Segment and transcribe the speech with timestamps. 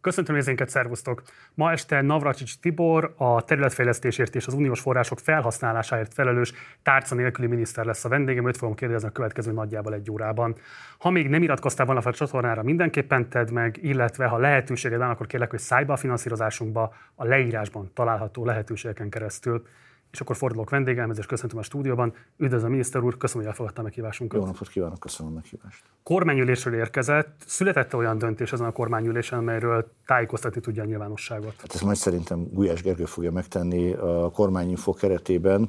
[0.00, 1.22] Köszöntöm nézőinket, szervusztok!
[1.54, 7.84] Ma este Navracsics Tibor a területfejlesztésért és az uniós források felhasználásáért felelős tárca nélküli miniszter
[7.84, 10.56] lesz a vendégem, őt fogom kérdezni a következő nagyjából egy órában.
[10.98, 15.10] Ha még nem iratkoztál volna fel a csatornára, mindenképpen tedd meg, illetve ha lehetőséged van,
[15.10, 19.66] akkor kérlek, hogy szállj be a finanszírozásunkba a leírásban található lehetőségeken keresztül.
[20.12, 22.14] És akkor fordulok vendégemhez, és köszöntöm a stúdióban.
[22.36, 24.40] Üdvözlöm, miniszter úr, köszönöm, hogy elfogadta a meghívásunkat.
[24.40, 25.84] Jó napot kívánok, köszönöm a meghívást.
[26.02, 27.42] Kormányülésről érkezett.
[27.46, 31.54] Született olyan döntés ezen a kormányülésen, amelyről tájékoztatni tudja a nyilvánosságot?
[31.60, 35.68] Hát ezt majd szerintem Gulyás Gergő fogja megtenni a kormányinfo keretében.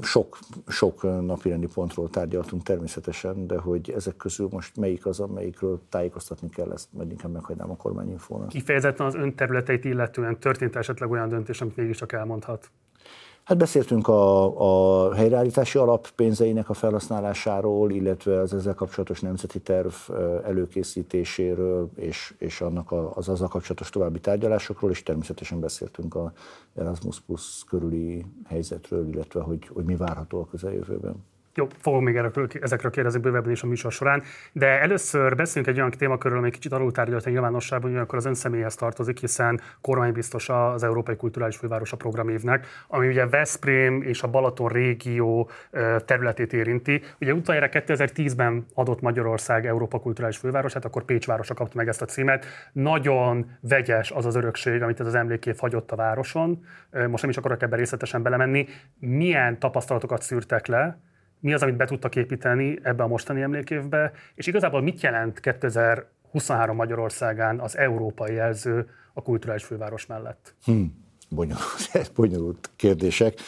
[0.00, 6.48] Sok, sok napirendi pontról tárgyaltunk természetesen, de hogy ezek közül most melyik az, amelyikről tájékoztatni
[6.48, 8.48] kell, ezt majd inkább meghagynám a kormányinfónak.
[8.48, 12.70] Kifejezetten az ön területeit illetően történt esetleg olyan döntés, amit mégiscsak elmondhat?
[13.44, 19.92] Hát beszéltünk a, a helyreállítási alap pénzeinek a felhasználásáról, illetve az ezzel kapcsolatos nemzeti terv
[20.44, 26.32] előkészítéséről, és, és annak a, az azzal kapcsolatos további tárgyalásokról, és természetesen beszéltünk a
[26.74, 31.24] Erasmus Plus körüli helyzetről, illetve hogy, hogy mi várható a közeljövőben.
[31.54, 34.22] Jó, fogom még erről, ezekről kérdezni bővebben is a műsor során,
[34.52, 38.24] de először beszéljünk egy olyan témakörről, ami kicsit alul tárgyalt a nyilvánosságban, hogy akkor az
[38.24, 44.28] ön személyhez tartozik, hiszen kormánybiztos az Európai Kulturális Fővárosa programévnek, ami ugye Veszprém és a
[44.28, 45.50] Balaton régió
[46.04, 47.02] területét érinti.
[47.20, 52.06] Ugye utoljára 2010-ben adott Magyarország Európa Kulturális Fővárosát, akkor Pécs városa kapta meg ezt a
[52.06, 52.46] címet.
[52.72, 56.64] Nagyon vegyes az az örökség, amit ez az emlékép hagyott a városon.
[57.08, 58.66] Most nem is akarok ebben részletesen belemenni.
[58.98, 61.00] Milyen tapasztalatokat szűrtek le,
[61.42, 66.76] mi az, amit be tudtak építeni ebbe a mostani emlékévbe, és igazából mit jelent 2023
[66.76, 70.54] Magyarországán az európai jelző a kulturális főváros mellett?
[70.64, 73.40] Hmm, bonyolult, bonyolult kérdések.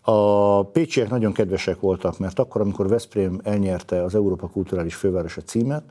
[0.00, 5.84] A pécsiek nagyon kedvesek voltak, mert akkor, amikor Veszprém elnyerte az Európa Kulturális Fővárosa címet,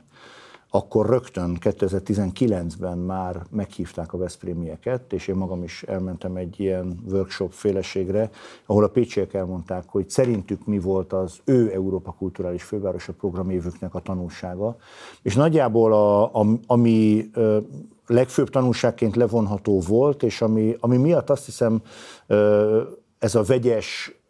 [0.74, 7.52] akkor rögtön 2019-ben már meghívták a Veszprémieket, és én magam is elmentem egy ilyen workshop
[7.52, 8.30] féleségre,
[8.66, 14.00] ahol a pécsiek elmondták, hogy szerintük mi volt az ő Európa Kulturális Fővárosa programévüknek a
[14.00, 14.76] tanulsága.
[15.22, 17.30] És nagyjából a, a, ami
[18.06, 21.82] legfőbb tanulságként levonható volt, és ami, ami miatt azt hiszem
[23.18, 24.21] ez a vegyes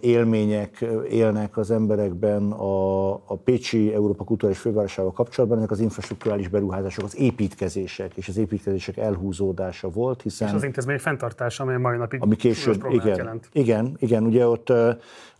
[0.00, 7.04] élmények élnek az emberekben a, a Pécsi Európa Kulturális Fővárosával kapcsolatban, ezek az infrastruktúrális beruházások,
[7.04, 10.48] az építkezések és az építkezések elhúzódása volt, hiszen...
[10.48, 13.48] És az intézmény fenntartása, ami mai napig ami később, igen, jelent.
[13.52, 14.72] igen, igen, ugye ott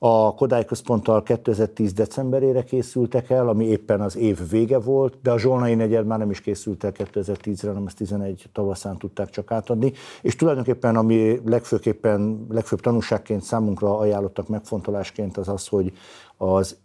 [0.03, 5.39] a Kodály Központtal 2010 decemberére készültek el, ami éppen az év vége volt, de a
[5.39, 9.93] Zsolnai negyed már nem is készült el 2010-re, hanem ezt 11 tavaszán tudták csak átadni.
[10.23, 15.93] És tulajdonképpen ami legfőképpen, legfőbb tanulságként számunkra ajánlottak megfontolásként az az, hogy
[16.37, 16.77] az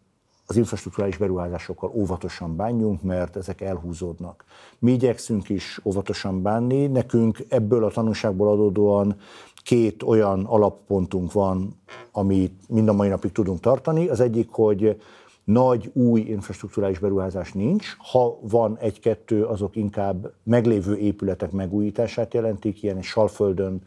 [0.47, 4.45] az infrastruktúrális beruházásokkal óvatosan bánjunk, mert ezek elhúzódnak.
[4.79, 9.15] Mi igyekszünk is óvatosan bánni, nekünk ebből a tanulságból adódóan
[9.63, 11.79] két olyan alappontunk van,
[12.11, 14.07] amit mind a mai napig tudunk tartani.
[14.07, 15.01] Az egyik, hogy
[15.45, 17.95] nagy új infrastruktúrális beruházás nincs.
[17.97, 22.83] Ha van egy-kettő, azok inkább meglévő épületek megújítását jelentik.
[22.83, 23.81] Ilyen egy Salföldön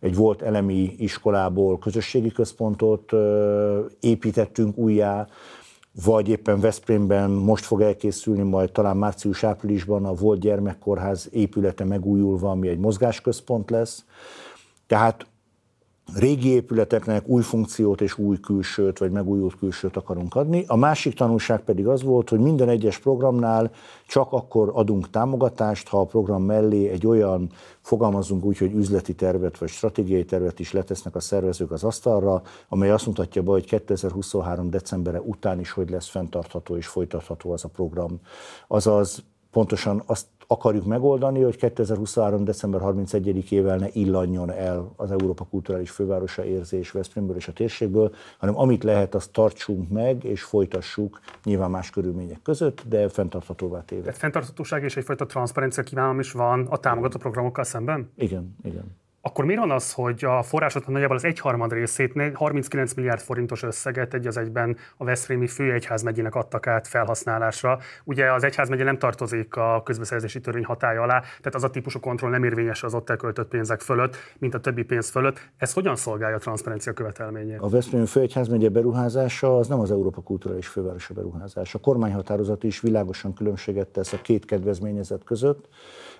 [0.00, 3.12] egy volt elemi iskolából közösségi központot
[4.00, 5.26] építettünk újjá,
[6.04, 12.68] vagy éppen Veszprémben most fog elkészülni majd talán március-áprilisban a volt gyermekkorház épülete megújulva, ami
[12.68, 14.04] egy mozgásközpont lesz.
[14.86, 15.26] Tehát
[16.14, 20.64] régi épületeknek új funkciót és új külsőt, vagy megújult külsőt akarunk adni.
[20.66, 23.70] A másik tanulság pedig az volt, hogy minden egyes programnál
[24.06, 29.58] csak akkor adunk támogatást, ha a program mellé egy olyan, fogalmazunk úgy, hogy üzleti tervet
[29.58, 34.70] vagy stratégiai tervet is letesznek a szervezők az asztalra, amely azt mutatja be, hogy 2023.
[34.70, 38.20] decemberre után is hogy lesz fenntartható és folytatható az a program.
[38.68, 42.44] Azaz pontosan azt akarjuk megoldani, hogy 2023.
[42.44, 48.58] december 31-ével ne illanjon el az Európa Kulturális Fővárosa érzés Veszprémből és a térségből, hanem
[48.58, 54.02] amit lehet, azt tartsunk meg és folytassuk nyilván más körülmények között, de fenntarthatóvá téve.
[54.02, 58.10] Tehát fenntarthatóság és egyfajta transzparencia kívánalom is van a támogató programokkal szemben?
[58.16, 59.00] Igen, igen.
[59.24, 64.14] Akkor mi van az, hogy a forrásoknak nagyjából az egyharmad részét, 39 milliárd forintos összeget
[64.14, 67.78] egy az egyben a Veszprémi főegyházmegyének adtak át felhasználásra.
[68.04, 72.30] Ugye az egyházmegye nem tartozik a közbeszerzési törvény hatája alá, tehát az a típusú kontroll
[72.30, 75.48] nem érvényes az ott elköltött pénzek fölött, mint a többi pénz fölött.
[75.56, 77.60] Ez hogyan szolgálja a transzparencia követelményét?
[77.60, 81.78] A Veszprémi főegyházmegye beruházása az nem az Európa Kulturális Fővárosa beruházása.
[81.78, 85.68] A kormányhatározat is világosan különbséget tesz a két kedvezményezet között.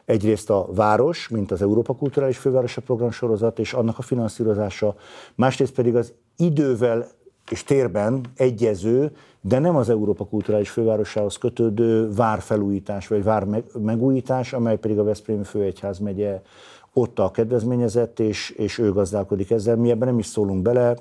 [0.04, 4.94] Egyrészt a város, mint az Európa Kulturális Fővárosa program sorozat, és annak a finanszírozása,
[5.34, 7.08] másrészt pedig az idővel
[7.50, 13.46] és térben egyező, de nem az Európa kulturális fővárosához kötődő várfelújítás vagy vár
[13.78, 16.43] megújítás, amely pedig a Veszprémi Főegyház megye
[16.93, 19.76] ott a kedvezményezett, és, és ő gazdálkodik ezzel.
[19.76, 20.96] Mi ebben nem is szólunk bele,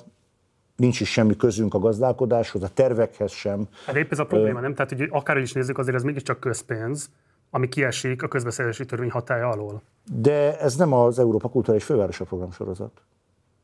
[0.75, 3.67] nincs is semmi közünk a gazdálkodáshoz, a tervekhez sem.
[3.85, 4.73] Hát épp ez a probléma, nem?
[4.73, 7.09] Tehát, hogy akár is nézzük, azért ez mégiscsak közpénz,
[7.51, 9.81] ami kiesik a közbeszerzési törvény hatája alól.
[10.13, 13.01] De ez nem az Európa Kulturális Fővárosa programsorozat.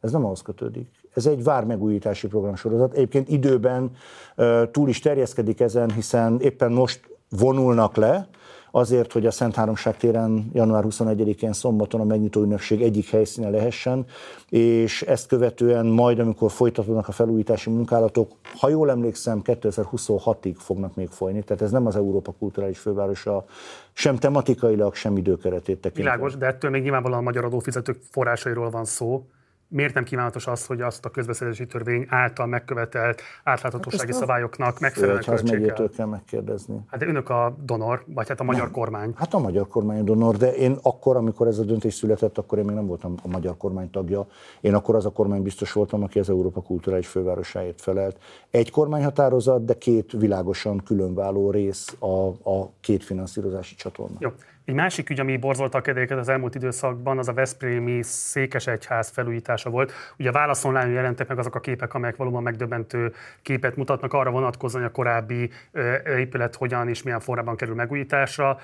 [0.01, 0.89] Ez nem ahhoz kötődik.
[1.13, 2.93] Ez egy vármegújítási programsorozat.
[2.93, 3.91] Egyébként időben
[4.71, 8.27] túl is terjeszkedik ezen, hiszen éppen most vonulnak le,
[8.71, 14.05] azért, hogy a Szent Háromság téren január 21-én szombaton a megnyitó ünnepség egyik helyszíne lehessen,
[14.49, 21.09] és ezt követően majd, amikor folytatódnak a felújítási munkálatok, ha jól emlékszem, 2026-ig fognak még
[21.09, 23.45] folyni, tehát ez nem az Európa Kulturális Fővárosa
[23.93, 26.01] sem tematikailag, sem időkeretét tekintve.
[26.01, 29.25] Világos, de ettől még nyilvánvalóan a magyar adófizetők forrásairól van szó,
[29.67, 35.23] miért nem kívánatos az, hogy azt a közbeszerzési törvény által megkövetelt átláthatósági hát szabályoknak megfelelően
[35.23, 35.89] költsék el?
[35.95, 36.79] kell megkérdezni.
[36.87, 38.71] Hát de önök a donor, vagy hát a magyar nem.
[38.71, 39.13] kormány?
[39.15, 42.57] Hát a magyar kormány a donor, de én akkor, amikor ez a döntés született, akkor
[42.57, 44.27] én még nem voltam a magyar kormány tagja.
[44.61, 48.17] Én akkor az a kormány biztos voltam, aki az Európa kulturális fővárosáért felelt.
[48.51, 54.15] Egy kormányhatározat, de két világosan különváló rész a, a két finanszírozási csatorna.
[54.19, 54.29] Jó.
[54.67, 59.69] Egy másik ügy, ami borzolta a kedélyeket az elmúlt időszakban, az a Veszprémi Székesegyház felújítása
[59.69, 59.91] volt.
[60.19, 64.31] Ugye a válasz online jelentek meg azok a képek, amelyek valóban megdöbbentő képet mutatnak arra
[64.31, 65.49] vonatkozóan, hogy a korábbi
[66.17, 68.57] épület hogyan és milyen formában kerül megújításra.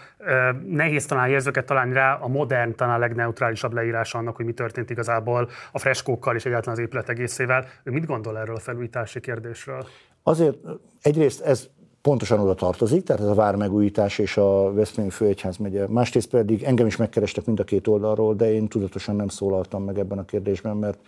[0.67, 4.89] Nehéz talán érzőket találni rá, a modern talán a legneutrálisabb leírása annak, hogy mi történt
[4.89, 7.65] igazából a freskókkal és egyáltalán az épület egészével.
[7.83, 9.87] Ő mit gondol erről a felújítási kérdésről?
[10.23, 10.57] Azért
[11.01, 11.69] egyrészt ez
[12.03, 15.87] pontosan oda tartozik, tehát ez a vármegújítás és a Veszprém főegyház megye.
[15.87, 19.99] Másrészt pedig engem is megkerestek mind a két oldalról, de én tudatosan nem szólaltam meg
[19.99, 20.99] ebben a kérdésben, mert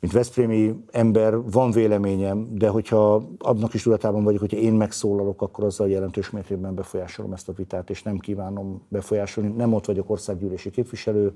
[0.00, 5.64] mint Veszprémi ember van véleményem, de hogyha annak is tudatában vagyok, hogyha én megszólalok, akkor
[5.64, 9.50] azzal jelentős mértékben befolyásolom ezt a vitát, és nem kívánom befolyásolni.
[9.56, 11.32] Nem ott vagyok országgyűlési képviselő,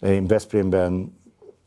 [0.00, 1.20] én Veszprémben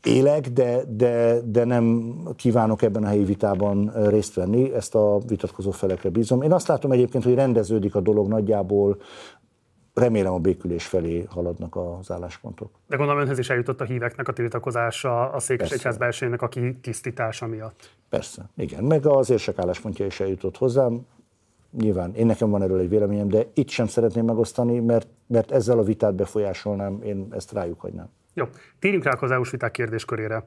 [0.06, 5.70] élek, de, de, de nem kívánok ebben a helyi vitában részt venni, ezt a vitatkozó
[5.70, 6.42] felekre bízom.
[6.42, 9.00] Én azt látom egyébként, hogy rendeződik a dolog nagyjából,
[9.94, 12.70] remélem a békülés felé haladnak az álláspontok.
[12.88, 17.90] De gondolom önhez is eljutott a híveknek a tiltakozása a Székesegyház belsejének a kitisztítása miatt.
[18.08, 18.84] Persze, igen.
[18.84, 21.06] Meg az érsek álláspontja is eljutott hozzám.
[21.70, 25.78] Nyilván én nekem van erről egy véleményem, de itt sem szeretném megosztani, mert, mert ezzel
[25.78, 28.08] a vitát befolyásolnám, én ezt rájuk hagynám.
[28.38, 28.48] Jó,
[28.78, 30.44] térjünk rá az EU-s viták kérdéskörére.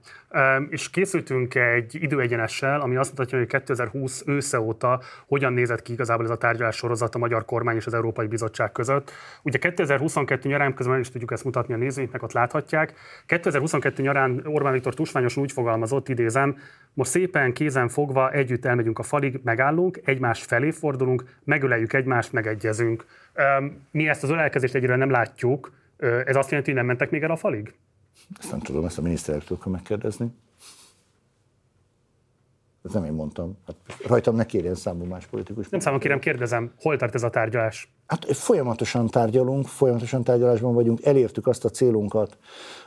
[0.70, 6.26] És készültünk egy időegyenessel, ami azt mutatja, hogy 2020 ősze óta hogyan nézett ki igazából
[6.26, 9.12] ez a tárgyalás sorozat a magyar kormány és az Európai Bizottság között.
[9.44, 12.94] Ugye 2022 nyarán, közben is tudjuk ezt mutatni a nézőinknek, ott láthatják.
[13.26, 16.58] 2022 nyarán Orbán Viktor tusványosan úgy fogalmazott, idézem,
[16.94, 23.06] most szépen kézen fogva együtt elmegyünk a falig, megállunk, egymás felé fordulunk, megöleljük egymást, megegyezünk.
[23.92, 27.32] Mi ezt az ölelkezést egyre nem látjuk, ez azt jelenti, hogy nem mentek még el
[27.32, 27.74] a falig?
[28.40, 30.34] Ezt nem tudom, ezt a miniszterektől kell megkérdezni.
[32.84, 33.58] Ez nem én mondtam.
[33.66, 33.76] Hát
[34.08, 35.70] rajtam ne kérjen számú más politikus.
[35.70, 37.92] Nem számon kérem, kérdezem, hol tart ez a tárgyalás?
[38.10, 42.38] Hát folyamatosan tárgyalunk, folyamatosan tárgyalásban vagyunk, elértük azt a célunkat,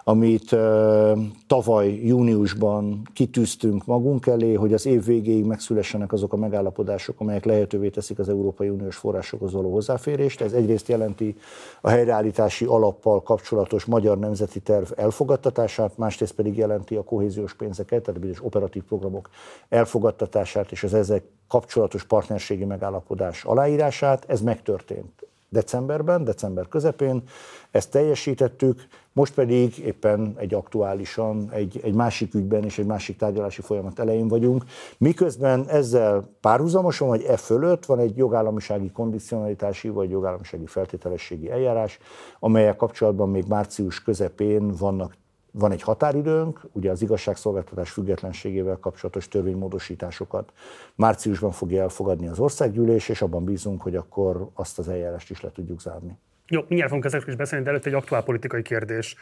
[0.05, 7.21] amit uh, tavaly júniusban kitűztünk magunk elé, hogy az év végéig megszülessenek azok a megállapodások,
[7.21, 10.41] amelyek lehetővé teszik az Európai Uniós forrásokhoz való hozzáférést.
[10.41, 11.37] Ez egyrészt jelenti
[11.81, 18.21] a helyreállítási alappal kapcsolatos magyar nemzeti terv elfogadtatását, másrészt pedig jelenti a kohéziós pénzeket, tehát
[18.21, 19.29] bizonyos operatív programok
[19.69, 24.25] elfogadtatását és az ezek kapcsolatos partnerségi megállapodás aláírását.
[24.29, 27.23] Ez megtörtént decemberben, december közepén,
[27.71, 33.61] ezt teljesítettük, most pedig éppen egy aktuálisan, egy, egy másik ügyben és egy másik tárgyalási
[33.61, 34.65] folyamat elején vagyunk,
[34.99, 41.99] miközben ezzel párhuzamosan, vagy e fölött van egy jogállamisági kondicionalitási, vagy jogállamisági feltételességi eljárás,
[42.41, 45.17] amelyek kapcsolatban még március közepén vannak
[45.53, 50.53] van egy határidőnk, ugye az igazságszolgáltatás függetlenségével kapcsolatos törvénymódosításokat
[50.95, 55.51] márciusban fogja elfogadni az országgyűlés, és abban bízunk, hogy akkor azt az eljárást is le
[55.51, 56.19] tudjuk zárni.
[56.55, 59.17] Jó, mindjárt fogunk ezekről is beszélni, de előtt egy aktuál politikai kérdés.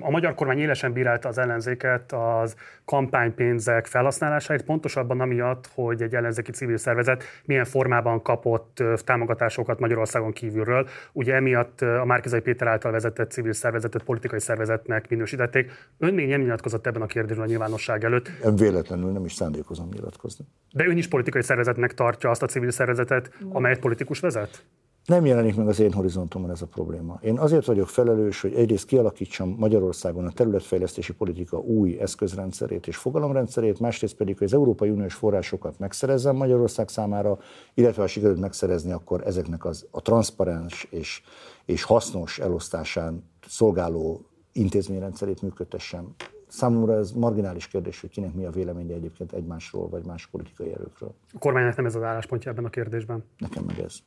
[0.00, 6.50] A magyar kormány élesen bírálta az ellenzéket az kampánypénzek felhasználásáért, pontosabban amiatt, hogy egy ellenzéki
[6.50, 10.88] civil szervezet milyen formában kapott támogatásokat Magyarországon kívülről.
[11.12, 15.70] Ugye emiatt a Márkizai Péter által vezetett civil szervezetet politikai szervezetnek minősítették.
[15.98, 18.30] Ön még nem nyilatkozott ebben a kérdésben a nyilvánosság előtt.
[18.42, 20.44] Ön véletlenül nem is szándékozom nyilatkozni.
[20.72, 24.64] De ön is politikai szervezetnek tartja azt a civil szervezetet, amelyet politikus vezet?
[25.06, 27.18] Nem jelenik meg az én horizontomon ez a probléma.
[27.22, 33.80] Én azért vagyok felelős, hogy egyrészt kialakítsam Magyarországon a területfejlesztési politika új eszközrendszerét és fogalomrendszerét,
[33.80, 37.38] másrészt pedig, hogy az Európai Uniós forrásokat megszerezzem Magyarország számára,
[37.74, 41.22] illetve ha sikerült megszerezni, akkor ezeknek az, a transzparens és,
[41.64, 46.14] és hasznos elosztásán szolgáló intézményrendszerét működtessem.
[46.46, 51.14] Számomra ez marginális kérdés, hogy kinek mi a véleménye egyébként egymásról vagy más politikai erőkről.
[51.32, 53.24] A kormánynak nem ez az álláspontja ebben a kérdésben?
[53.38, 54.02] Nekem meg ez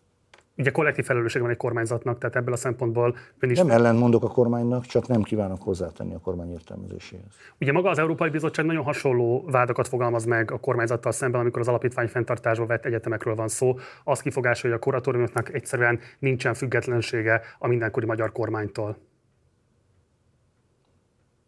[0.57, 3.57] ugye kollektív felelősség van egy kormányzatnak, tehát ebből a szempontból ön is...
[3.57, 7.25] Nem ellentmondok a kormánynak, csak nem kívánok hozzátenni a kormány értelmezéséhez.
[7.59, 11.67] Ugye maga az Európai Bizottság nagyon hasonló vádakat fogalmaz meg a kormányzattal szemben, amikor az
[11.67, 13.77] alapítvány fenntartásba vett egyetemekről van szó.
[14.03, 18.97] Az kifogás, hogy a kuratóriumoknak egyszerűen nincsen függetlensége a mindenkori magyar kormánytól.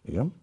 [0.05, 0.33] Igen.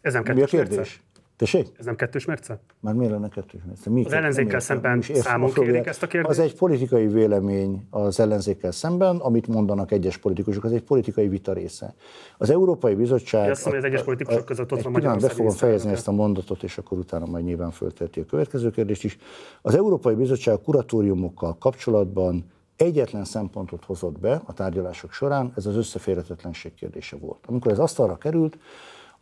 [0.00, 0.76] Ez nem Mi a kérdés?
[0.76, 1.00] Mérce?
[1.42, 1.68] Tessék?
[1.78, 2.60] Ez nem kettős mérce?
[2.80, 3.90] Már miért lenne kettős mérce?
[3.90, 6.38] Mi az ellenzékkel szemben számon kérik ezt a kérdést?
[6.38, 11.52] Az egy politikai vélemény az ellenzékkel szemben, amit mondanak egyes politikusok, az egy politikai vita
[11.52, 11.94] része.
[12.38, 13.50] Az Európai Bizottság...
[13.50, 15.30] Azt mondja, az egyes politikusok között ott van Magyarország.
[15.30, 19.04] Be fogom fejezni ezt a mondatot, és akkor utána majd nyilván fölteti a következő kérdést
[19.04, 19.18] is.
[19.62, 22.44] Az Európai Bizottság kuratóriumokkal kapcsolatban
[22.76, 27.44] egyetlen szempontot hozott be a tárgyalások során, ez az összeférhetetlenség kérdése volt.
[27.46, 28.58] Amikor ez asztalra került,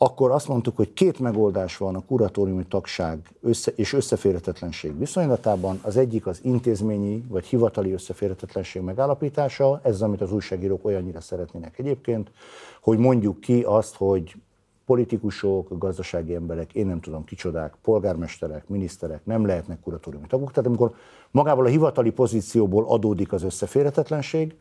[0.03, 5.81] akkor azt mondtuk, hogy két megoldás van a kuratóriumi tagság össze, és összeférhetetlenség viszonylatában.
[5.83, 11.79] Az egyik az intézményi vagy hivatali összeférhetetlenség megállapítása, ez az, amit az újságírók olyannyira szeretnének
[11.79, 12.31] egyébként,
[12.81, 14.35] hogy mondjuk ki azt, hogy
[14.87, 20.53] politikusok, gazdasági emberek, én nem tudom kicsodák, polgármesterek, miniszterek nem lehetnek kuratóriumi tagok.
[20.53, 20.95] Tehát amikor
[21.31, 24.55] magából a hivatali pozícióból adódik az összeférhetetlenség,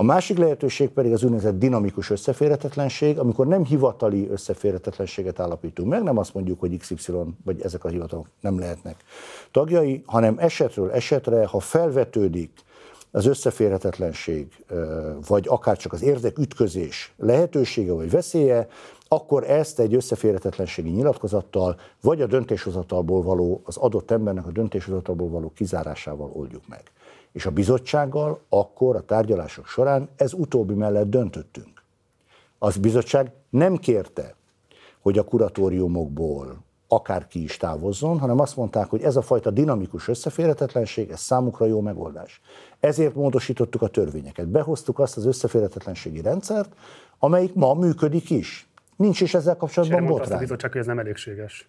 [0.00, 6.18] a másik lehetőség pedig az úgynevezett dinamikus összeférhetetlenség, amikor nem hivatali összeférhetetlenséget állapítunk meg, nem
[6.18, 7.12] azt mondjuk, hogy XY
[7.44, 8.96] vagy ezek a hivatalok nem lehetnek
[9.50, 12.50] tagjai, hanem esetről esetre, ha felvetődik
[13.10, 14.64] az összeférhetetlenség,
[15.26, 18.68] vagy akár csak az érdekütközés lehetősége vagy veszélye,
[19.08, 25.52] akkor ezt egy összeférhetetlenségi nyilatkozattal, vagy a döntéshozatalból való, az adott embernek a döntéshozatalból való
[25.54, 26.82] kizárásával oldjuk meg
[27.32, 31.82] és a bizottsággal akkor a tárgyalások során ez utóbbi mellett döntöttünk.
[32.58, 34.34] Az bizottság nem kérte,
[35.00, 41.10] hogy a kuratóriumokból akárki is távozzon, hanem azt mondták, hogy ez a fajta dinamikus összeférhetetlenség,
[41.10, 42.40] ez számukra jó megoldás.
[42.80, 44.48] Ezért módosítottuk a törvényeket.
[44.48, 46.72] Behoztuk azt az összeférhetetlenségi rendszert,
[47.18, 48.68] amelyik ma működik is.
[48.96, 50.20] Nincs is ezzel kapcsolatban botrány.
[50.20, 51.68] Azt a bizottság, hogy ez nem elégséges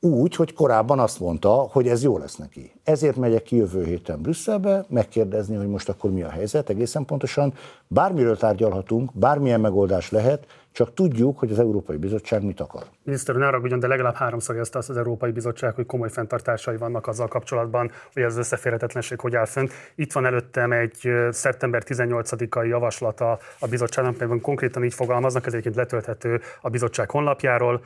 [0.00, 2.72] úgy, hogy korábban azt mondta, hogy ez jó lesz neki.
[2.84, 7.54] Ezért megyek ki jövő héten Brüsszelbe, megkérdezni, hogy most akkor mi a helyzet egészen pontosan.
[7.86, 12.82] Bármiről tárgyalhatunk, bármilyen megoldás lehet, csak tudjuk, hogy az Európai Bizottság mit akar.
[13.02, 17.28] Miniszter, ne ugyan, de legalább háromszor ezt az Európai Bizottság, hogy komoly fenntartásai vannak azzal
[17.28, 19.72] kapcsolatban, hogy az összeférhetetlenség hogy áll fönt.
[19.94, 25.76] Itt van előttem egy szeptember 18-ai javaslata a bizottságnak, amelyben konkrétan így fogalmaznak, ez egyébként
[25.76, 27.80] letölthető a bizottság honlapjáról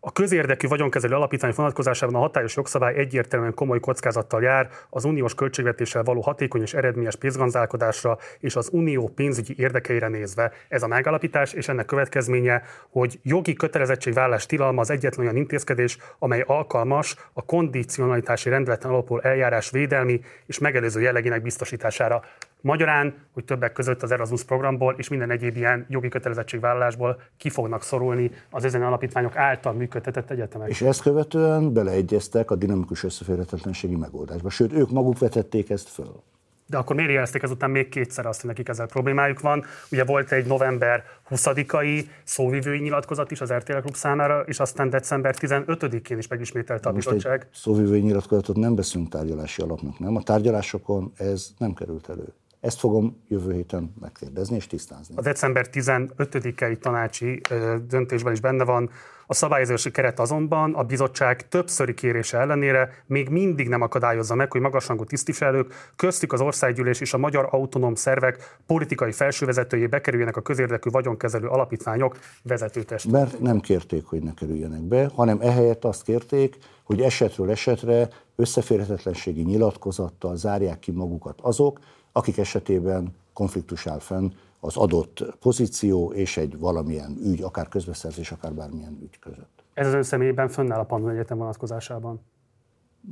[0.00, 6.02] a közérdekű vagyonkezelő alapítvány vonatkozásában a hatályos jogszabály egyértelműen komoly kockázattal jár az uniós költségvetéssel
[6.02, 10.52] való hatékony és eredményes pénzgazdálkodásra és az unió pénzügyi érdekeire nézve.
[10.68, 16.44] Ez a megállapítás és ennek következménye, hogy jogi kötelezettségvállás tilalma az egyetlen olyan intézkedés, amely
[16.46, 22.22] alkalmas a kondicionalitási rendeleten alapul eljárás védelmi és megelőző jellegének biztosítására.
[22.60, 27.82] Magyarán, hogy többek között az Erasmus programból és minden egyéb ilyen jogi kötelezettségvállalásból ki fognak
[27.82, 30.68] szorulni az ezen alapítványok által működtetett egyetemek.
[30.68, 34.50] És ezt követően beleegyeztek a dinamikus összeférhetetlenségi megoldásba.
[34.50, 36.22] Sőt, ők maguk vetették ezt föl.
[36.66, 39.64] De akkor miért jelezték ezután még kétszer azt, hogy nekik ezzel problémájuk van?
[39.90, 45.34] Ugye volt egy november 20-ai szóvivői nyilatkozat is az RTL Klub számára, és aztán december
[45.38, 47.40] 15-én is megismételte a Most bizottság.
[47.40, 50.16] Egy szóvivői nyilatkozatot nem veszünk tárgyalási alapnak, nem?
[50.16, 52.34] A tárgyalásokon ez nem került elő.
[52.60, 55.14] Ezt fogom jövő héten megkérdezni és tisztázni.
[55.16, 57.40] A december 15-i tanácsi
[57.88, 58.90] döntésben is benne van,
[59.30, 64.60] a szabályozási keret azonban a bizottság többszöri kérése ellenére még mindig nem akadályozza meg, hogy
[64.60, 70.90] magasrangú tisztviselők, köztük az országgyűlés és a magyar autonóm szervek politikai felsővezetői bekerüljenek a közérdekű
[70.90, 73.10] vagyonkezelő alapítványok vezetőtest.
[73.10, 79.42] Mert nem kérték, hogy ne kerüljenek be, hanem ehelyett azt kérték, hogy esetről esetre összeférhetetlenségi
[79.42, 81.78] nyilatkozattal zárják ki magukat azok,
[82.12, 88.54] akik esetében konfliktus áll fenn az adott pozíció és egy valamilyen ügy, akár közbeszerzés, akár
[88.54, 89.64] bármilyen ügy között.
[89.74, 92.20] Ez az ön személyében fönnáll a Pannon Egyetem vonatkozásában?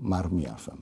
[0.02, 0.78] Már mi áll fenn?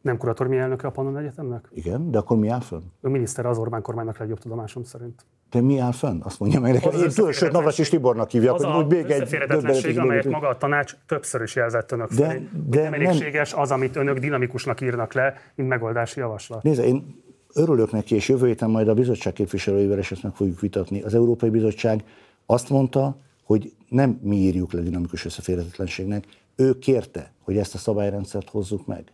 [0.00, 1.68] Nem kuratóriumi elnöke a Pannon Egyetemnek?
[1.72, 2.82] Igen, de akkor mi áll fönn?
[3.00, 5.24] Ő miniszter az Orbán kormánynak legjobb tudomásom szerint.
[5.50, 6.20] De mi áll fenn?
[6.20, 6.92] Azt mondja meg nekem.
[6.92, 10.56] Én tudod, sőt, Navas és Tibornak hívják, az hogy még egy döbbenetes amelyet maga a
[10.56, 12.48] tanács többször is jelzett önök de, felé.
[12.66, 16.62] De nem elégséges az, amit önök dinamikusnak írnak le, mint megoldási javaslat.
[16.62, 17.22] Nézd, én
[17.54, 21.02] örülök neki, és jövő héten majd a bizottság képviselőivel is ezt meg fogjuk vitatni.
[21.02, 22.04] Az Európai Bizottság
[22.46, 26.24] azt mondta, hogy nem mi írjuk le dinamikus összeférhetetlenségnek,
[26.56, 29.04] ő kérte, hogy ezt a szabályrendszert hozzuk meg.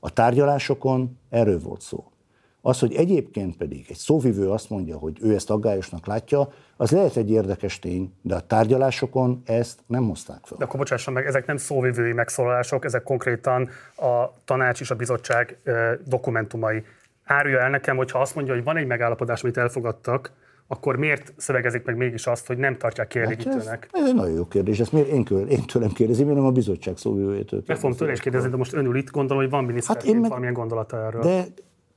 [0.00, 2.04] A tárgyalásokon erről volt szó.
[2.66, 7.16] Az, hogy egyébként pedig egy szóvivő azt mondja, hogy ő ezt aggályosnak látja, az lehet
[7.16, 10.58] egy érdekes tény, de a tárgyalásokon ezt nem hozták fel.
[10.58, 15.58] De akkor bocsásson meg, ezek nem szóvivői megszólalások, ezek konkrétan a tanács és a bizottság
[16.06, 16.82] dokumentumai.
[17.24, 20.32] Árulja el nekem, hogyha azt mondja, hogy van egy megállapodás, amit elfogadtak,
[20.66, 23.66] akkor miért szövegezik meg mégis azt, hogy nem tartják kielégítőnek?
[23.66, 26.44] Hát ez, ez egy nagyon jó kérdés, ezt miért én, én tőlem kérdezem, én nem
[26.44, 27.62] a bizottság szóvivőjétől.
[27.66, 30.16] Mert fogom tőle is kérdezni, de most ön ül itt, gondolom, hogy van hát én
[30.16, 30.28] meg...
[30.28, 31.22] valamilyen gondolata erről.
[31.22, 31.44] De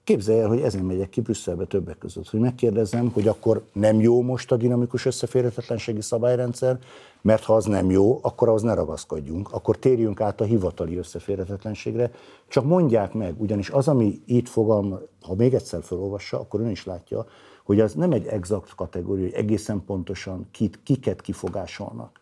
[0.07, 4.21] Képzelj el, hogy ezen megyek ki Brüsszelbe többek között, hogy megkérdezem, hogy akkor nem jó
[4.21, 6.79] most a dinamikus összeférhetetlenségi szabályrendszer,
[7.21, 12.11] mert ha az nem jó, akkor az ne ragaszkodjunk, akkor térjünk át a hivatali összeférhetetlenségre.
[12.47, 16.85] Csak mondják meg, ugyanis az, ami itt fogalma, ha még egyszer felolvassa, akkor ön is
[16.85, 17.25] látja,
[17.63, 22.21] hogy az nem egy exakt kategória, hogy egészen pontosan kit, kiket kifogásolnak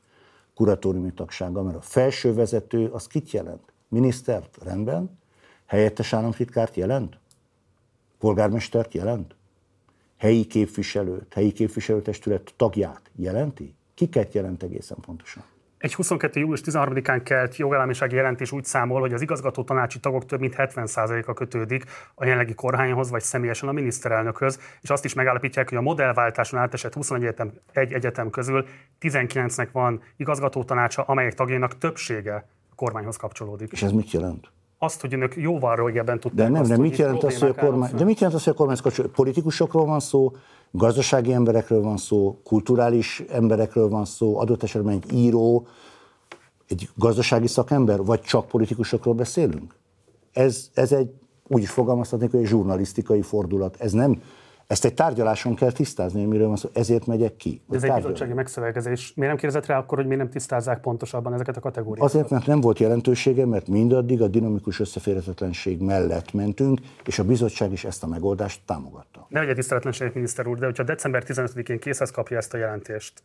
[0.55, 3.73] kuratóriumi tagsága, mert a felső vezető az kit jelent?
[3.87, 5.19] Minisztert rendben,
[5.65, 7.17] helyettes államtitkárt jelent?
[8.19, 9.35] Polgármestert jelent?
[10.17, 13.75] Helyi képviselőt, helyi képviselőtestület tagját jelenti?
[13.93, 15.43] Kiket jelent egészen pontosan?
[15.77, 16.39] Egy 22.
[16.39, 21.33] július 13-án kelt jogállamisági jelentés úgy számol, hogy az igazgató tanácsi tagok több mint 70%-a
[21.33, 21.83] kötődik
[22.15, 26.93] a jelenlegi kormányhoz, vagy személyesen a miniszterelnökhöz, és azt is megállapítják, hogy a modellváltáson átesett
[26.93, 28.65] 21 egyetem, egy egyetem közül
[29.01, 33.71] 19-nek van igazgató tanácsa, amelyek tagjainak többsége a kormányhoz kapcsolódik.
[33.71, 34.51] És ez mit jelent?
[34.77, 36.45] Azt, hogy önök jóval régebben tudták.
[36.45, 38.53] De nem, azt, de mit jelent az, hogy a kormány, de mit jelent az, hogy
[38.53, 38.77] a kormány
[39.11, 40.31] politikusokról van szó,
[40.71, 45.67] gazdasági emberekről van szó, kulturális emberekről van szó, adott esetben egy író,
[46.67, 49.75] egy gazdasági szakember, vagy csak politikusokról beszélünk?
[50.31, 51.13] Ez, ez egy,
[51.47, 53.75] úgy is fogalmazhatnék, hogy egy zsurnalisztikai fordulat.
[53.79, 54.21] Ez nem
[54.67, 57.61] ezt egy tárgyaláson kell tisztázni, hogy miről van szó, ezért megyek ki.
[57.67, 59.13] De ez egy bizottsági megszövegezés.
[59.15, 62.13] Miért nem kérdezett rá akkor, hogy miért nem tisztázzák pontosabban ezeket a kategóriákat?
[62.13, 67.71] Azért, mert nem volt jelentősége, mert mindaddig a dinamikus összeférhetetlenség mellett mentünk, és a bizottság
[67.71, 69.25] is ezt a megoldást támogatta.
[69.29, 73.23] Ne legyen tiszteletlenség, miniszter úr, de hogyha december 15-én készhez kapja ezt a jelentést,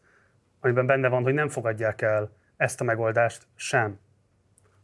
[0.61, 3.99] amiben benne van, hogy nem fogadják el ezt a megoldást sem,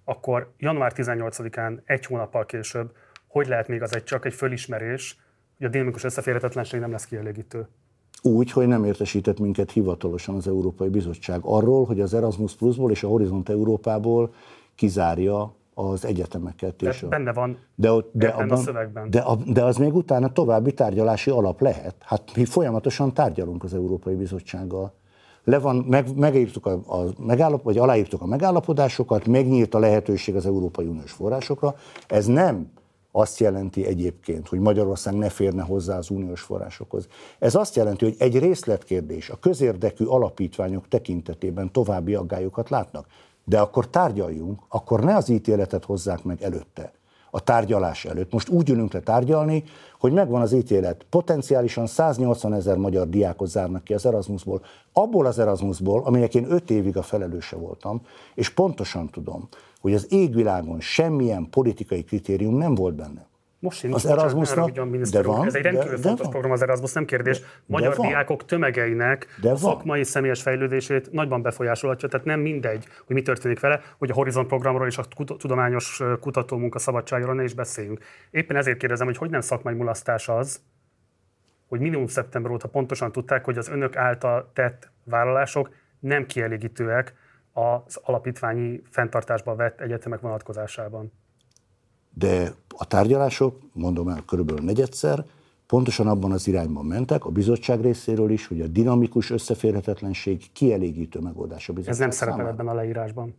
[0.05, 2.93] akkor január 18-án, egy hónappal később,
[3.27, 5.19] hogy lehet még az egy csak egy fölismerés,
[5.59, 7.67] hogy a dinamikus összeférhetetlenség nem lesz kielégítő.
[8.23, 13.03] Úgy, hogy nem értesített minket hivatalosan az Európai Bizottság arról, hogy az Erasmus Plusból és
[13.03, 14.35] a Horizont Európából
[14.75, 16.77] kizárja az egyetemeket.
[16.77, 19.11] De és benne van de, ott, de abban, a szövegben.
[19.11, 21.95] De, a, de az még utána további tárgyalási alap lehet.
[22.01, 24.95] Hát mi folyamatosan tárgyalunk az Európai Bizottsággal.
[25.45, 30.47] Le van, meg, megírtuk a, a megállap, vagy aláírtuk a megállapodásokat, megnyílt a lehetőség az
[30.47, 31.75] Európai Uniós forrásokra.
[32.09, 32.71] Ez nem
[33.17, 37.07] azt jelenti egyébként, hogy Magyarország ne férne hozzá az uniós forrásokhoz.
[37.39, 43.07] Ez azt jelenti, hogy egy részletkérdés a közérdekű alapítványok tekintetében további aggályokat látnak.
[43.45, 46.93] De akkor tárgyaljunk, akkor ne az ítéletet hozzák meg előtte,
[47.37, 48.33] a tárgyalás előtt.
[48.33, 49.65] Most úgy ülünk le tárgyalni,
[49.99, 51.07] hogy megvan az ítélet.
[51.11, 54.63] Potenciálisan 180 ezer magyar diákot zárnak ki az Erasmusból.
[54.93, 58.03] Abból az Erasmusból, aminek én öt évig a felelőse voltam,
[58.35, 59.49] és pontosan tudom,
[59.81, 63.27] hogy az égvilágon semmilyen politikai kritérium nem volt benne.
[63.59, 66.93] Most sincs, az Erasmusnak, de van, Ez egy rendkívül de, fontos de program az Erasmus,
[66.93, 67.41] nem kérdés.
[67.67, 73.23] Magyar diákok tömegeinek de a szakmai személyes fejlődését nagyban befolyásolhatja, tehát nem mindegy, hogy mi
[73.23, 75.05] történik vele, hogy a Horizon programról és a
[75.39, 78.05] tudományos kutatómunka szabadságról ne is beszéljünk.
[78.31, 80.61] Éppen ezért kérdezem, hogy hogy nem szakmai mulasztás az,
[81.69, 87.15] hogy minimum szeptember óta pontosan tudták, hogy az önök által tett vállalások nem kielégítőek
[87.53, 91.13] az alapítványi fenntartásba vett egyetemek vonatkozásában.
[92.19, 95.25] De a tárgyalások, mondom el, körülbelül negyedszer,
[95.67, 101.69] pontosan abban az irányban mentek, a bizottság részéről is, hogy a dinamikus összeférhetetlenség kielégítő megoldás
[101.69, 103.35] a bizottság Ez nem szerepel ebben a leírásban.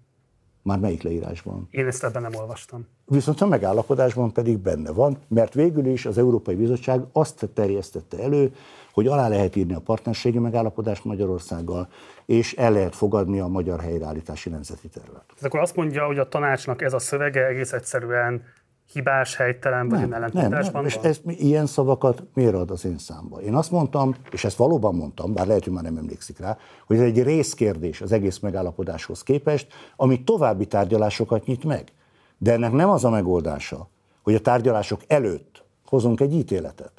[0.62, 1.68] Már melyik leírásban?
[1.72, 2.88] Én ezt ebben nem olvastam.
[3.06, 8.56] Viszont a megállapodásban pedig benne van, mert végül is az Európai Bizottság azt terjesztette elő,
[8.94, 11.88] hogy alá lehet írni a partnerségi megállapodást Magyarországgal,
[12.26, 15.24] és el lehet fogadni a magyar helyreállítási nemzeti tervet.
[15.38, 18.44] Ez akkor azt mondja, hogy a tanácsnak ez a szövege egész egyszerűen
[18.91, 20.86] hibás, helytelen, vagy nem, nem, nem.
[20.86, 23.41] És ez, ilyen szavakat miért ad az én számba?
[23.41, 26.97] Én azt mondtam, és ezt valóban mondtam, bár lehet, hogy már nem emlékszik rá, hogy
[26.97, 31.91] ez egy részkérdés az egész megállapodáshoz képest, ami további tárgyalásokat nyit meg.
[32.38, 33.88] De ennek nem az a megoldása,
[34.23, 36.91] hogy a tárgyalások előtt hozunk egy ítéletet.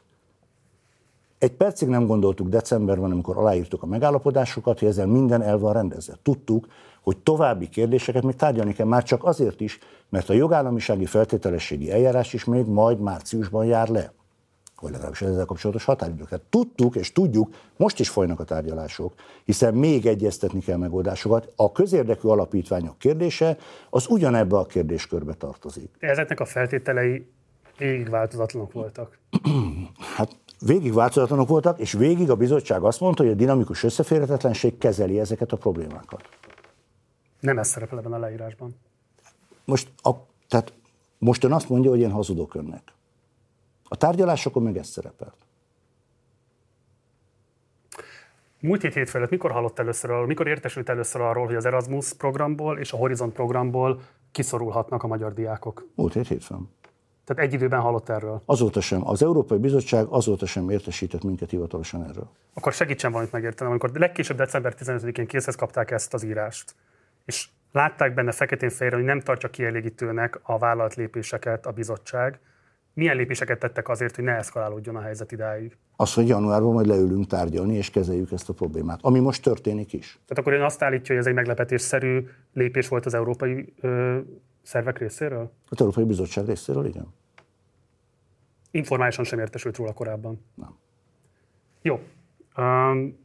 [1.39, 6.15] Egy percig nem gondoltuk decemberben, amikor aláírtuk a megállapodásokat, hogy ezzel minden el van rendezve.
[6.23, 6.67] Tudtuk,
[7.09, 12.33] hogy további kérdéseket még tárgyalni kell, már csak azért is, mert a jogállamisági feltételességi eljárás
[12.33, 14.13] is még majd márciusban jár le
[14.81, 16.41] vagy legalábbis ezzel kapcsolatos határidőket.
[16.51, 21.53] Tudtuk és tudjuk, most is folynak a tárgyalások, hiszen még egyeztetni kell megoldásokat.
[21.57, 23.57] A közérdekű alapítványok kérdése
[23.91, 25.91] az ugyanebbe a kérdéskörbe tartozik.
[25.99, 27.27] Ezeknek a feltételei
[27.79, 29.19] végig változatlanok voltak.
[30.17, 35.21] hát végig változatlanok voltak, és végig a bizottság azt mondta, hogy a dinamikus összeférhetetlenség kezeli
[35.21, 36.29] ezeket a problémákat.
[37.41, 38.77] Nem ez szerepel ebben a leírásban.
[39.65, 40.11] Most, a,
[40.49, 40.73] tehát
[41.19, 42.83] most ön azt mondja, hogy én hazudok önnek.
[43.89, 45.35] A tárgyalásokon meg ez szerepelt.
[48.61, 52.79] Múlt hét hétfőn mikor hallott először arról, mikor értesült először arról, hogy az Erasmus programból
[52.79, 54.01] és a Horizont programból
[54.33, 55.87] kiszorulhatnak a magyar diákok?
[55.95, 56.69] Múlt hét hétfőn.
[57.25, 58.43] Tehát egy időben hallott erről?
[58.45, 59.09] Azóta sem.
[59.09, 62.29] Az Európai Bizottság azóta sem értesített minket hivatalosan erről.
[62.55, 63.73] Akkor segítsen valamit megértenem.
[63.73, 66.75] Amikor legkésőbb december 15-én készhez kapták ezt az írást,
[67.29, 72.41] és látták benne feketén fejre, hogy nem tartja kielégítőnek a vállalt lépéseket a bizottság,
[72.95, 75.77] milyen lépéseket tettek azért, hogy ne eszkalálódjon a helyzet idáig?
[75.97, 80.13] Az, hogy januárban majd leülünk tárgyalni, és kezeljük ezt a problémát, ami most történik is.
[80.13, 84.19] Tehát akkor ön azt állítja, hogy ez egy meglepetésszerű lépés volt az európai ö,
[84.63, 85.51] szervek részéről?
[85.69, 87.15] Az Európai Bizottság részéről, igen.
[88.71, 90.45] Informálisan sem értesült róla korábban?
[90.55, 90.77] Nem.
[91.83, 92.01] Jó.
[92.57, 93.19] Um,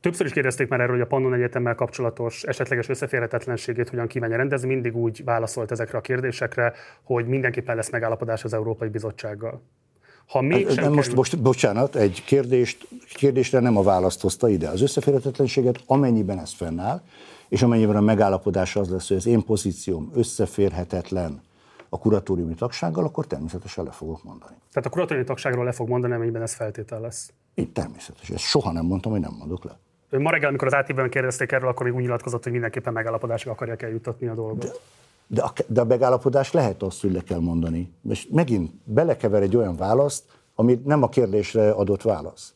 [0.00, 4.68] Többször is kérdezték már erről, hogy a Pannon Egyetemmel kapcsolatos esetleges összeférhetetlenségét hogyan kívánja rendezni.
[4.68, 9.62] Mindig úgy válaszolt ezekre a kérdésekre, hogy mindenképpen lesz megállapodás az Európai Bizottsággal.
[10.26, 11.16] Ha még hát, sem most, kerül...
[11.16, 14.68] most, bocsánat, egy kérdést, kérdésre nem a választ hozta ide.
[14.68, 17.02] Az összeférhetetlenséget, amennyiben ez fennáll,
[17.48, 21.42] és amennyiben a megállapodás az lesz, hogy az én pozícióm összeférhetetlen
[21.88, 24.56] a kuratóriumi tagsággal, akkor természetesen le fogok mondani.
[24.72, 27.32] Tehát a kuratóriumi tagságról le fog mondani, amennyiben ez feltétel lesz?
[27.54, 28.34] Így természetesen.
[28.34, 29.78] Ezt soha nem mondtam, hogy nem mondok le.
[30.10, 33.82] Ma reggel, amikor az ATV-ben kérdezték erről, akkor még úgy nyilatkozott, hogy mindenképpen megállapodásra akarják
[33.82, 34.58] eljuttatni a dolgot.
[34.58, 34.70] De,
[35.26, 37.92] de, a, de a megállapodás lehet azt, hogy le kell mondani.
[38.08, 42.54] És megint belekever egy olyan választ, ami nem a kérdésre adott válasz.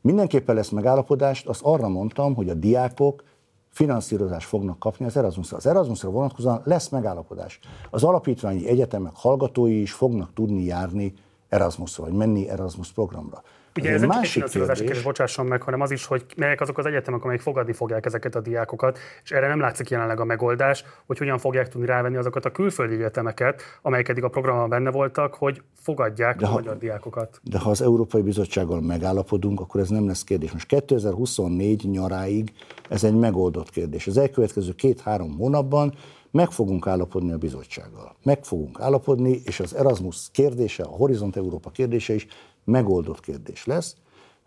[0.00, 3.24] Mindenképpen lesz megállapodást, azt arra mondtam, hogy a diákok
[3.70, 5.56] finanszírozást fognak kapni az Erasmusra.
[5.56, 7.58] Az Erasmusra vonatkozóan lesz megállapodás.
[7.90, 11.14] Az alapítványi egyetemek hallgatói is fognak tudni járni
[11.48, 13.42] Erasmusra, vagy menni Erasmus programra.
[13.76, 16.86] Ugye ez, ez nem egy kérdés, bocsásson meg, hanem az is, hogy melyek azok az
[16.86, 21.18] egyetemek, amelyek fogadni fogják ezeket a diákokat, és erre nem látszik jelenleg a megoldás, hogy
[21.18, 25.62] hogyan fogják tudni rávenni azokat a külföldi egyetemeket, amelyek eddig a programban benne voltak, hogy
[25.80, 27.40] fogadják de a ha, magyar diákokat.
[27.42, 30.52] De ha az Európai Bizottsággal megállapodunk, akkor ez nem lesz kérdés.
[30.52, 32.52] Most 2024 nyaráig
[32.88, 34.06] ez egy megoldott kérdés.
[34.06, 35.94] Az elkövetkező két-három hónapban
[36.30, 38.16] meg fogunk állapodni a bizottsággal.
[38.22, 42.26] Meg fogunk állapodni, és az Erasmus kérdése, a Horizont Európa kérdése is
[42.64, 43.96] megoldott kérdés lesz.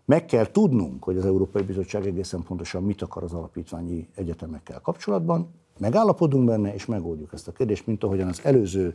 [0.04, 5.54] Meg kell tudnunk, hogy az Európai Bizottság egészen pontosan mit akar az alapítványi egyetemekkel kapcsolatban,
[5.78, 8.94] megállapodunk benne, és megoldjuk ezt a kérdést, mint ahogyan az előző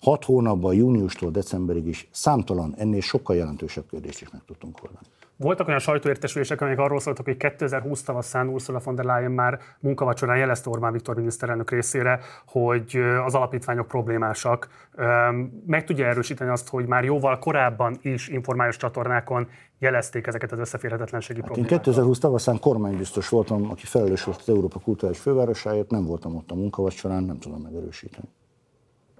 [0.00, 5.06] hat hónapban, júniustól decemberig is számtalan, ennél sokkal jelentősebb kérdést is meg tudtunk oldani.
[5.36, 10.36] Voltak olyan sajtóértesülések, amelyek arról szóltak, hogy 2020 tavaszán Ursula von der Leyen már munkavacsorán
[10.36, 14.68] jelezte Orbán Viktor miniszterelnök részére, hogy az alapítványok problémásak.
[15.66, 21.40] Meg tudja erősíteni azt, hogy már jóval korábban is informális csatornákon jelezték ezeket az összeférhetetlenségi
[21.40, 21.78] hát problémákat?
[21.78, 26.50] Én 2020 tavaszán kormánybiztos voltam, aki felelős volt az Európa Kulturális Fővárosáért, nem voltam ott
[26.50, 28.28] a munkavacsorán, nem tudom megerősíteni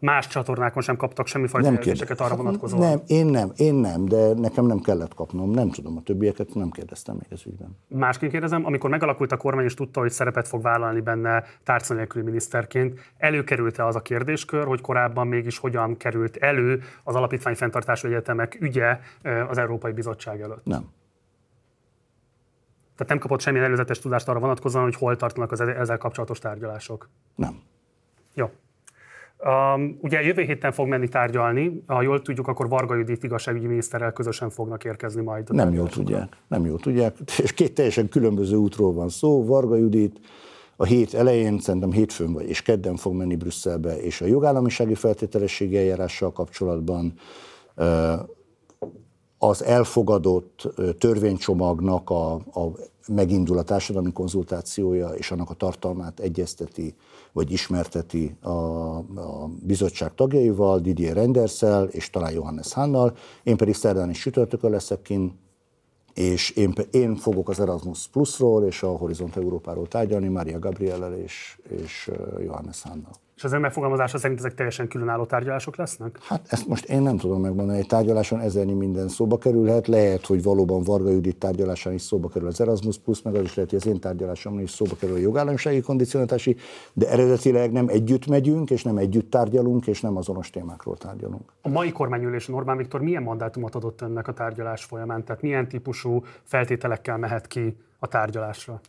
[0.04, 2.88] más csatornákon sem kaptak semmifajta nem jelzéseket arra vonatkozóan?
[2.88, 6.70] Nem, én nem, én nem, de nekem nem kellett kapnom, nem tudom, a többieket nem
[6.70, 7.76] kérdeztem még ez ügyben.
[7.88, 12.24] Másként kérdezem, amikor megalakult a kormány és tudta, hogy szerepet fog vállalni benne tárca nélküli
[12.24, 18.56] miniszterként, előkerült-e az a kérdéskör, hogy korábban mégis hogyan került elő az alapítvány fenntartású egyetemek
[18.60, 18.98] ügye
[19.48, 20.64] az Európai Bizottság előtt?
[20.64, 20.90] Nem.
[22.96, 27.08] Tehát nem kapott semmilyen előzetes tudást arra vonatkozóan, hogy hol tartanak az ezzel kapcsolatos tárgyalások?
[27.34, 27.60] Nem.
[28.34, 28.50] Jó.
[29.46, 34.12] Um, ugye jövő héten fog menni tárgyalni, ha jól tudjuk, akkor Varga Judit igazságügyi miniszterrel
[34.12, 35.52] közösen fognak érkezni majd.
[35.52, 39.44] Nem jól tudják, nem jól tudják, és két teljesen különböző útról van szó.
[39.44, 40.20] Varga Judit
[40.76, 45.76] a hét elején, szerintem hétfőn vagy, és kedden fog menni Brüsszelbe, és a jogállamisági feltételességi
[45.76, 47.12] eljárással kapcsolatban
[49.48, 52.72] az elfogadott törvénycsomagnak a, a
[53.08, 56.94] megindul a társadalmi konzultációja, és annak a tartalmát egyezteti,
[57.32, 63.16] vagy ismerteti a, a bizottság tagjaival, Didier Renderszel, és talán Johannes Hannal.
[63.42, 65.32] Én pedig szerdán is sütörtökön leszek kint,
[66.14, 71.60] és én, én fogok az Erasmus Plusról és a Horizont Európáról tárgyalni, Mária Gabriellel és,
[71.80, 73.12] és Johannes Hannal.
[73.36, 76.18] És az ön megfogalmazása szerint ezek teljesen különálló tárgyalások lesznek?
[76.22, 77.78] Hát ezt most én nem tudom megmondani.
[77.78, 79.86] Egy tárgyaláson ezernyi minden szóba kerülhet.
[79.86, 83.54] Lehet, hogy valóban Varga Judit tárgyalásán is szóba kerül az Erasmus Plus, meg az is
[83.54, 86.56] lehet, hogy az én tárgyalásomon is szóba kerül a jogállamisági kondicionálási,
[86.92, 91.52] de eredetileg nem együtt megyünk, és nem együtt tárgyalunk, és nem azonos témákról tárgyalunk.
[91.62, 95.24] A mai kormányülésen Orbán Viktor milyen mandátumot adott önnek a tárgyalás folyamán?
[95.24, 98.80] Tehát milyen típusú feltételekkel mehet ki a tárgyalásra?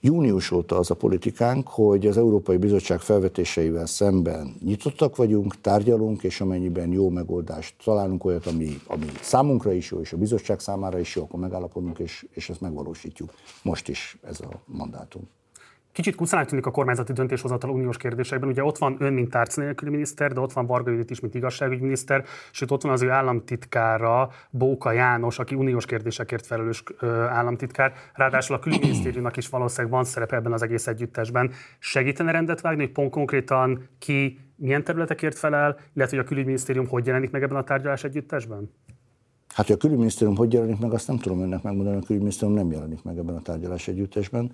[0.00, 6.40] Június óta az a politikánk, hogy az Európai Bizottság felvetéseivel szemben nyitottak vagyunk, tárgyalunk, és
[6.40, 11.16] amennyiben jó megoldást találunk, olyat, ami, ami számunkra is jó, és a bizottság számára is
[11.16, 13.32] jó, akkor megállapodunk, és, és ezt megvalósítjuk.
[13.62, 15.22] Most is ez a mandátum.
[15.96, 18.48] Kicsit kuszának tűnik a kormányzati döntéshozatal uniós kérdésekben.
[18.48, 21.34] Ugye ott van ön, mint tárca nélküli miniszter, de ott van Varga Judit is, mint
[21.34, 26.82] igazságügyminiszter, sőt ott van az ő államtitkára, Bóka János, aki uniós kérdésekért felelős
[27.28, 27.92] államtitkár.
[28.14, 31.50] Ráadásul a külügyminisztériumnak is valószínűleg van szerepe ebben az egész együttesben.
[31.78, 37.06] Segítene rendet vágni, hogy pont konkrétan ki milyen területekért felel, illetve hogy a külügyminisztérium hogy
[37.06, 38.70] jelenik meg ebben a tárgyalás együttesben?
[39.54, 42.70] Hát, hogy a külügyminisztérium hogy jelenik meg, azt nem tudom önnek megmondani, a külügyminisztérium nem
[42.70, 44.50] jelenik meg ebben a tárgyalás együttesben.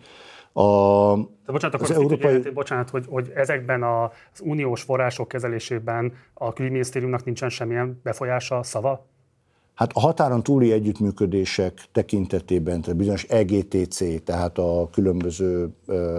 [0.53, 2.31] A, De bocsánat, akkor az európai...
[2.31, 9.07] Jelenti, bocsánat, hogy, hogy ezekben az uniós források kezelésében a külügyminisztériumnak nincsen semmilyen befolyása, szava?
[9.75, 15.69] Hát a határon túli együttműködések tekintetében, tehát bizonyos EGTC, tehát a különböző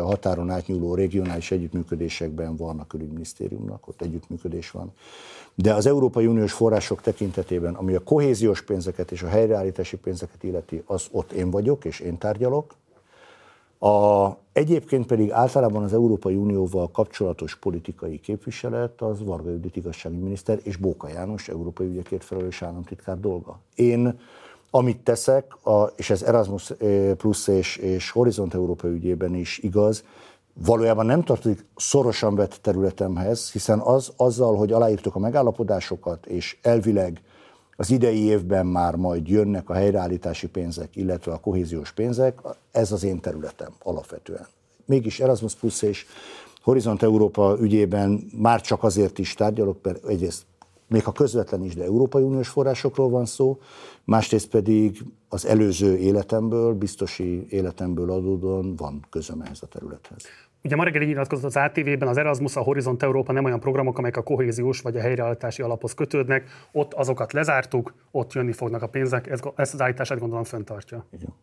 [0.03, 4.93] határon átnyúló regionális együttműködésekben van a külügyminisztériumnak, ott együttműködés van.
[5.55, 10.83] De az Európai Uniós források tekintetében, ami a kohéziós pénzeket és a helyreállítási pénzeket illeti,
[10.85, 12.75] az ott én vagyok, és én tárgyalok.
[13.83, 20.77] A, egyébként pedig általában az Európai Unióval kapcsolatos politikai képviselet az Varga Judit igazságügyminiszter és
[20.77, 23.59] Bóka János európai ügyekért felelős államtitkár dolga.
[23.75, 24.19] Én
[24.69, 30.03] amit teszek, a, és ez Erasmus eh, Plus és, és Horizont Európa ügyében is igaz,
[30.53, 37.21] valójában nem tartozik szorosan vett területemhez, hiszen az azzal, hogy aláírtuk a megállapodásokat, és elvileg
[37.75, 42.39] az idei évben már majd jönnek a helyreállítási pénzek, illetve a kohéziós pénzek,
[42.71, 44.47] ez az én területem alapvetően.
[44.85, 46.05] Mégis Erasmus Plus és
[46.61, 50.45] Horizont Európa ügyében már csak azért is tárgyalok, mert egyrészt
[50.87, 53.59] még ha közvetlen is, de Európai Uniós forrásokról van szó,
[54.03, 60.23] másrészt pedig az előző életemből, biztosi életemből adódóan van közöm ehhez a területhez.
[60.63, 63.97] Ugye ma reggel így nyilatkozott az ATV-ben, az Erasmus, a Horizont Európa nem olyan programok,
[63.97, 66.49] amelyek a kohéziós vagy a helyreállítási alaphoz kötődnek.
[66.71, 71.05] Ott azokat lezártuk, ott jönni fognak a pénzek, ezt az állítását gondolom föntartja.
[71.11, 71.33] Igen.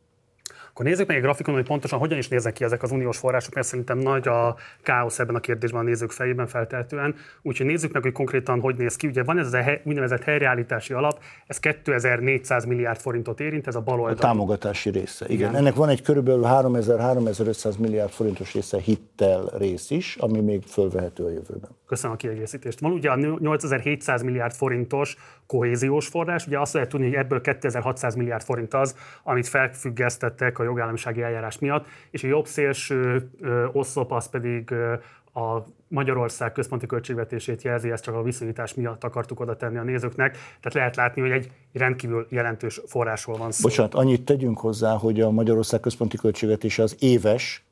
[0.80, 3.54] Akkor nézzük meg egy grafikonon, hogy pontosan hogyan is néznek ki ezek az uniós források,
[3.54, 7.14] mert szerintem nagy a káosz ebben a kérdésben a nézők fejében feltehetően.
[7.42, 9.06] Úgyhogy nézzük meg, hogy konkrétan hogy néz ki.
[9.06, 14.00] Ugye van ez a úgynevezett helyreállítási alap, ez 2400 milliárd forintot érint, ez a bal
[14.00, 14.16] oldal.
[14.16, 15.38] A támogatási része, igen.
[15.38, 15.54] igen.
[15.54, 21.30] Ennek van egy körülbelül 3000-3500 milliárd forintos része hittel rész is, ami még fölvehető a
[21.30, 21.70] jövőben.
[21.86, 22.80] Köszönöm a kiegészítést.
[22.80, 25.16] Van ugye a 8700 milliárd forintos
[25.50, 30.62] kohéziós forrás, ugye azt lehet tudni, hogy ebből 2600 milliárd forint az, amit felfüggesztettek a
[30.62, 33.30] jogállamisági eljárás miatt, és a jobb szélső
[33.72, 34.74] oszlop az pedig
[35.34, 40.32] a Magyarország központi költségvetését jelzi, ezt csak a viszonyítás miatt akartuk oda tenni a nézőknek.
[40.32, 43.62] Tehát lehet látni, hogy egy rendkívül jelentős forrásról van szó.
[43.62, 47.64] Bocsánat, annyit tegyünk hozzá, hogy a Magyarország központi költségvetése az éves,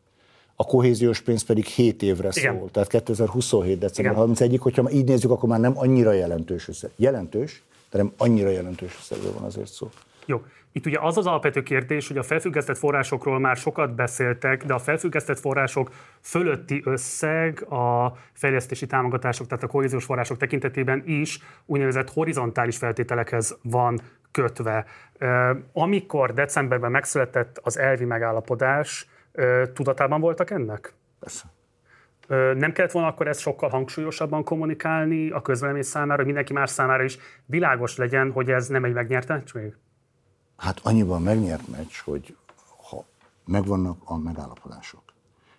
[0.57, 2.57] a kohéziós pénz pedig 7 évre Igen.
[2.59, 3.79] szól, tehát 2027.
[3.79, 6.91] december 31 hogyha így nézzük, akkor már nem annyira jelentős összeg.
[6.97, 9.89] Jelentős, de nem annyira jelentős összegről van azért szó.
[10.27, 10.43] Jó.
[10.73, 14.79] Itt ugye az az alapvető kérdés, hogy a felfüggesztett forrásokról már sokat beszéltek, de a
[14.79, 22.77] felfüggesztett források fölötti összeg a fejlesztési támogatások, tehát a kohéziós források tekintetében is úgynevezett horizontális
[22.77, 24.85] feltételekhez van kötve.
[25.73, 29.09] Amikor decemberben megszületett az elvi megállapodás,
[29.73, 30.95] tudatában voltak ennek?
[31.21, 31.45] Persze.
[32.57, 37.03] Nem kellett volna akkor ezt sokkal hangsúlyosabban kommunikálni a közvélemény számára, hogy mindenki más számára
[37.03, 39.53] is világos legyen, hogy ez nem egy megnyert meccs
[40.57, 42.37] Hát annyiban megnyert meccs, hogy
[42.91, 43.05] ha
[43.45, 45.03] megvannak a megállapodások.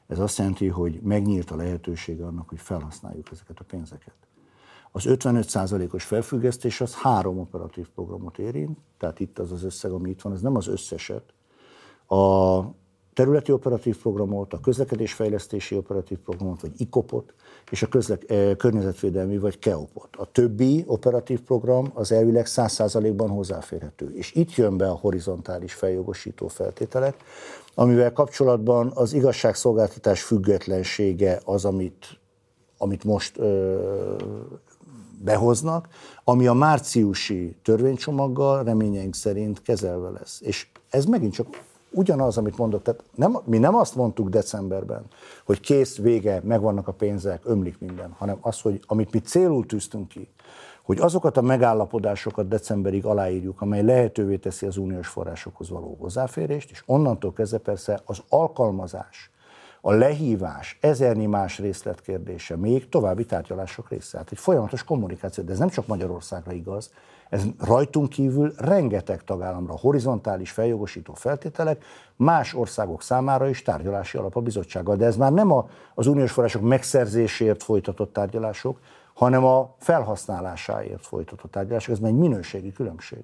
[0.08, 4.14] Ez azt jelenti, hogy megnyílt a lehetősége annak, hogy felhasználjuk ezeket a pénzeket.
[4.92, 10.22] Az 55%-os felfüggesztés az három operatív programot érint, tehát itt az az összeg, ami itt
[10.22, 11.34] van, ez nem az összeset.
[12.06, 12.60] A
[13.20, 17.34] területi operatív programot, a közlekedésfejlesztési operatív programot, vagy ICOP-ot,
[17.72, 20.16] és a közlek, eh, környezetvédelmi, vagy KEOP-ot.
[20.18, 24.12] A többi operatív program az elvileg 100%-ban hozzáférhető.
[24.14, 27.16] És itt jön be a horizontális feljogosító feltételek,
[27.76, 32.06] amivel kapcsolatban az igazságszolgáltatás függetlensége az, amit,
[32.78, 34.16] amit most ö,
[35.24, 35.88] behoznak,
[36.24, 40.42] ami a márciusi törvénycsomaggal reményeink szerint kezelve lesz.
[40.42, 41.48] És ez megint csak
[41.92, 42.82] ugyanaz, amit mondok.
[42.82, 45.06] Tehát nem, mi nem azt mondtuk decemberben,
[45.46, 50.08] hogy kész, vége, megvannak a pénzek, ömlik minden, hanem az, hogy amit mi célul tűztünk
[50.08, 50.28] ki,
[50.84, 56.84] hogy azokat a megállapodásokat decemberig aláírjuk, amely lehetővé teszi az uniós forrásokhoz való hozzáférést, és
[56.86, 59.32] onnantól kezdve persze az alkalmazás,
[59.82, 64.18] a lehívás, ezernyi más részletkérdése még további tárgyalások része.
[64.18, 66.92] Hát egy folyamatos kommunikáció, de ez nem csak Magyarországra igaz,
[67.30, 71.84] ez rajtunk kívül rengeteg tagállamra horizontális feljogosító feltételek,
[72.16, 74.96] más országok számára is tárgyalási alap a bizottsággal.
[74.96, 78.80] De ez már nem a, az uniós források megszerzéséért folytatott tárgyalások,
[79.14, 81.94] hanem a felhasználásáért folytatott tárgyalások.
[81.94, 83.24] Ez már egy minőségi különbség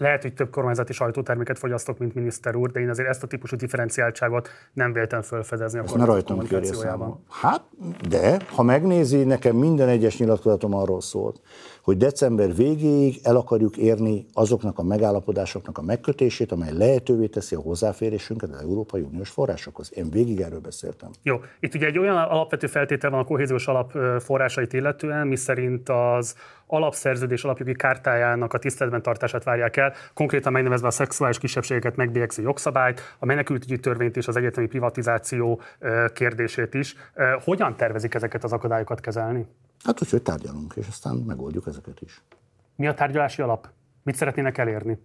[0.00, 3.56] lehet, hogy több kormányzati sajtóterméket fogyasztok, mint miniszter úr, de én azért ezt a típusú
[3.56, 7.24] differenciáltságot nem véltem felfedezni a kormány kommunikációjában.
[7.30, 7.62] Hát,
[8.08, 11.40] de ha megnézi, nekem minden egyes nyilatkozatom arról szólt,
[11.82, 17.60] hogy december végéig el akarjuk érni azoknak a megállapodásoknak a megkötését, amely lehetővé teszi a
[17.60, 19.90] hozzáférésünket az Európai Uniós forrásokhoz.
[19.94, 21.10] Én végig erről beszéltem.
[21.22, 26.34] Jó, itt ugye egy olyan alapvető feltétel van a kohéziós alap forrásait illetően, miszerint az
[26.70, 33.00] alapszerződés alapjogi kártájának a tiszteletben tartását várják el, konkrétan megnevezve a szexuális kisebbségeket megbélyegző jogszabályt,
[33.18, 35.60] a menekültügyi törvényt és az egyetemi privatizáció
[36.12, 36.94] kérdését is.
[37.44, 39.46] Hogyan tervezik ezeket az akadályokat kezelni?
[39.84, 42.22] Hát úgy, hogy tárgyalunk, és aztán megoldjuk ezeket is.
[42.76, 43.68] Mi a tárgyalási alap?
[44.02, 44.98] Mit szeretnének elérni?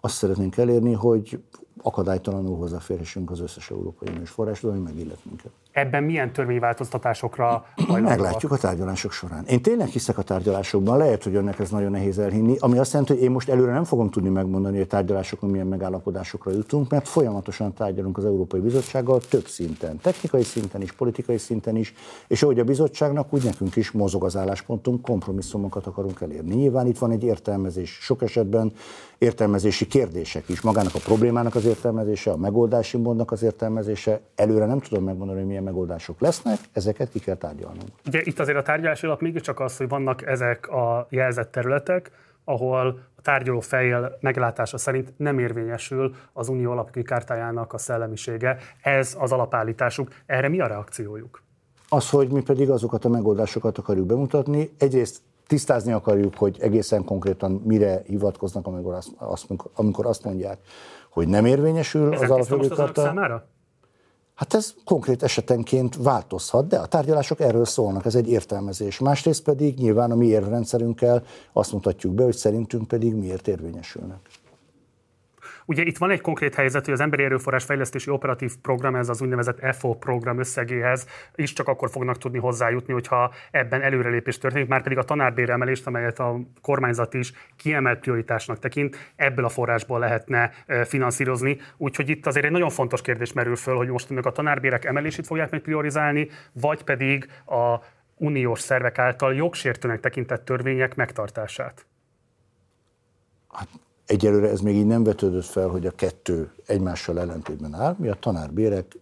[0.00, 1.42] Azt szeretnénk elérni, hogy
[1.82, 5.50] akadálytalanul hozzáférhessünk az összes Európai Uniós forráshoz, ami megillet minket.
[5.72, 9.44] Ebben milyen törvényváltoztatásokra Meglátjuk a tárgyalások során.
[9.46, 13.12] Én tényleg hiszek a tárgyalásokban, lehet, hogy önnek ez nagyon nehéz elhinni, ami azt jelenti,
[13.12, 17.08] hogy én most előre nem fogom tudni megmondani, hogy a tárgyalásokon milyen megállapodásokra jutunk, mert
[17.08, 21.94] folyamatosan tárgyalunk az Európai Bizottsággal több szinten, technikai szinten is, politikai szinten is,
[22.26, 26.54] és ahogy a bizottságnak, úgy nekünk is mozog az álláspontunk, kompromisszumokat akarunk elérni.
[26.54, 28.72] Nyilván itt van egy értelmezés, sok esetben
[29.18, 34.20] értelmezési kérdések is, magának a problémának az értelmezése, a megoldási módnak az értelmezése.
[34.34, 37.88] Előre nem tudom megmondani, hogy milyen megoldások lesznek, ezeket ki kell tárgyalnunk.
[38.06, 42.10] Ugye itt azért a tárgyalási alap mégiscsak az, hogy vannak ezek a jelzett területek,
[42.44, 48.56] ahol a tárgyaló fejjel meglátása szerint nem érvényesül az unió alapjogi kártájának a szellemisége.
[48.82, 50.08] Ez az alapállításuk.
[50.26, 51.42] Erre mi a reakciójuk?
[51.88, 54.70] Az, hogy mi pedig azokat a megoldásokat akarjuk bemutatni.
[54.78, 60.58] Egyrészt tisztázni akarjuk, hogy egészen konkrétan mire hivatkoznak, amikor azt, amikor azt mondják,
[61.14, 63.42] hogy nem érvényesül az alapjogi karta.
[64.34, 68.98] Hát ez konkrét esetenként változhat, de a tárgyalások erről szólnak, ez egy értelmezés.
[68.98, 71.22] Másrészt pedig nyilván a mi érvrendszerünkkel
[71.52, 74.18] azt mutatjuk be, hogy szerintünk pedig miért érvényesülnek.
[75.66, 79.22] Ugye itt van egy konkrét helyzet, hogy az Emberi Erőforrás Fejlesztési Operatív Program, ez az
[79.22, 84.82] úgynevezett EFO program összegéhez is csak akkor fognak tudni hozzájutni, hogyha ebben előrelépés történik, már
[84.82, 90.52] pedig a tanárbéremelést, amelyet a kormányzat is kiemelt prioritásnak tekint, ebből a forrásból lehetne
[90.84, 91.58] finanszírozni.
[91.76, 95.26] Úgyhogy itt azért egy nagyon fontos kérdés merül föl, hogy most önök a tanárbérek emelését
[95.26, 97.78] fogják meg priorizálni, vagy pedig a
[98.16, 101.86] uniós szervek által jogsértőnek tekintett törvények megtartását.
[103.52, 103.68] Hát
[104.06, 107.96] Egyelőre ez még így nem vetődött fel, hogy a kettő egymással ellentétben áll.
[107.98, 108.98] Mi a tanárbérek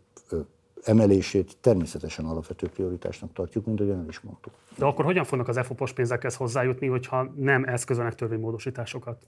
[0.84, 4.52] emelését természetesen alapvető prioritásnak tartjuk, mint ahogy el is mondtuk.
[4.76, 9.26] De akkor hogyan fognak az EFOPOS pénzekhez hozzájutni, hogyha nem eszközölnek törvénymódosításokat?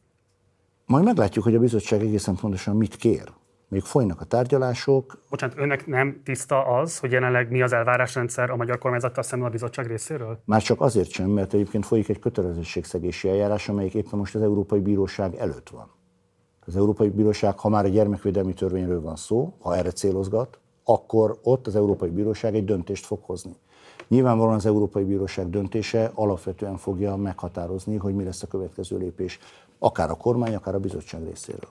[0.87, 3.33] Majd meglátjuk, hogy a bizottság egészen pontosan mit kér
[3.75, 5.23] még folynak a tárgyalások.
[5.31, 9.51] Bocsánat, önnek nem tiszta az, hogy jelenleg mi az elvárásrendszer a magyar kormányzattal szemben a
[9.51, 10.39] bizottság részéről?
[10.45, 14.81] Már csak azért sem, mert egyébként folyik egy kötelezettségszegési eljárás, amelyik éppen most az Európai
[14.81, 15.91] Bíróság előtt van.
[16.67, 21.67] Az Európai Bíróság, ha már a gyermekvédelmi törvényről van szó, ha erre célozgat, akkor ott
[21.67, 23.57] az Európai Bíróság egy döntést fog hozni.
[24.09, 29.39] Nyilvánvalóan az Európai Bíróság döntése alapvetően fogja meghatározni, hogy mi lesz a következő lépés,
[29.79, 31.69] akár a kormány, akár a bizottság részéről.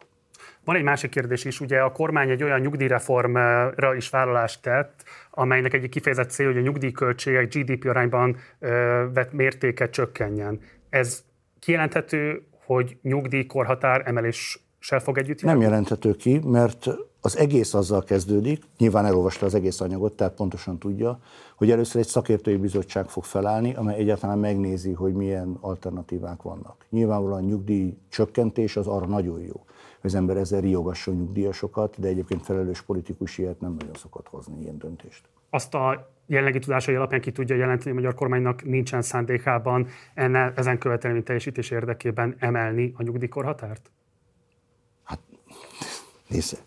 [0.63, 5.73] Van egy másik kérdés is, ugye a kormány egy olyan nyugdíjreformra is vállalást tett, amelynek
[5.73, 8.37] egy kifejezett cél, hogy a nyugdíjköltségek GDP arányban
[9.13, 10.59] vett mértéke csökkenjen.
[10.89, 11.23] Ez
[11.59, 15.59] kijelenthető, hogy nyugdíjkorhatár emeléssel fog együtt járni?
[15.59, 16.87] Nem jelenthető ki, mert
[17.21, 21.19] az egész azzal kezdődik, nyilván elolvasta az egész anyagot, tehát pontosan tudja,
[21.55, 26.85] hogy először egy szakértői bizottság fog felállni, amely egyáltalán megnézi, hogy milyen alternatívák vannak.
[26.89, 29.65] Nyilvánvalóan nyugdíj csökkentés az arra nagyon jó
[30.03, 34.77] az ember ezzel riogasson nyugdíjasokat, de egyébként felelős politikus ilyet nem nagyon szokott hozni ilyen
[34.77, 35.29] döntést.
[35.49, 40.53] Azt a jelenlegi tudásai alapján ki tudja jelenteni, hogy a magyar kormánynak nincsen szándékában enne,
[40.55, 43.91] ezen követelmény teljesítés érdekében emelni a nyugdíjkorhatárt?
[45.03, 45.19] Hát,
[46.27, 46.57] nézze.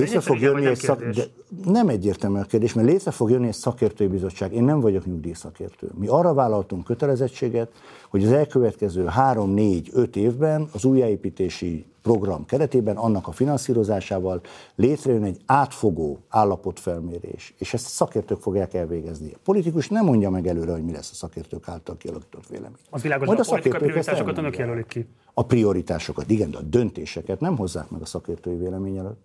[0.00, 1.04] Létre fog jönni egy szak...
[1.04, 1.24] De
[1.64, 4.52] nem egyértelmű a kérdés, mert létre fog jönni egy szakértői bizottság.
[4.52, 5.90] Én nem vagyok nyugdíjszakértő.
[5.94, 7.68] Mi arra vállaltunk kötelezettséget,
[8.10, 14.40] hogy az elkövetkező három, négy, öt évben az újjáépítési program keretében, annak a finanszírozásával
[14.74, 19.32] létrejön egy átfogó állapotfelmérés, és ezt a szakértők fogják elvégezni.
[19.34, 22.76] A politikus nem mondja meg előre, hogy mi lesz a szakértők által kialakított vélemény.
[22.90, 25.06] Az világos, Majd a, a politikai prioritásokat önök jelölik ki.
[25.34, 29.24] A prioritásokat, igen, de a döntéseket nem hozzák meg a szakértői vélemény előtt.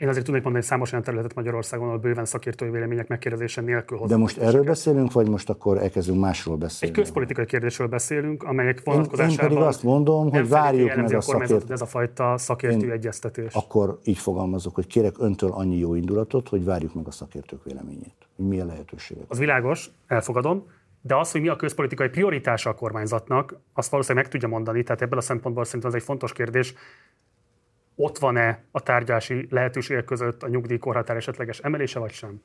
[0.00, 3.98] Én azért tudnék mondani, hogy számos olyan területet Magyarországon, ahol bőven szakértői vélemények megkérdezése nélkül
[3.98, 4.14] hozzá.
[4.14, 6.94] De most erről beszélünk, vagy most akkor elkezdünk másról beszélni?
[6.94, 9.30] Egy közpolitikai kérdésről beszélünk, amelyek vonatkozásában...
[9.30, 11.70] Én, én pedig azt mondom, hogy várjuk meg a szakértőt.
[11.70, 13.54] Ez a fajta szakértő én egyeztetés.
[13.54, 18.14] Akkor így fogalmazok, hogy kérek öntől annyi jó indulatot, hogy várjuk meg a szakértők véleményét.
[18.36, 19.24] Hogy milyen lehetőségek.
[19.28, 20.66] Az világos, elfogadom.
[21.02, 25.02] De az, hogy mi a közpolitikai prioritása a kormányzatnak, azt valószínűleg meg tudja mondani, tehát
[25.02, 26.74] ebből a szempontból szerintem ez egy fontos kérdés
[28.00, 32.40] ott van-e a tárgyási lehetőségek között a nyugdíjkorhatár esetleges emelése, vagy sem?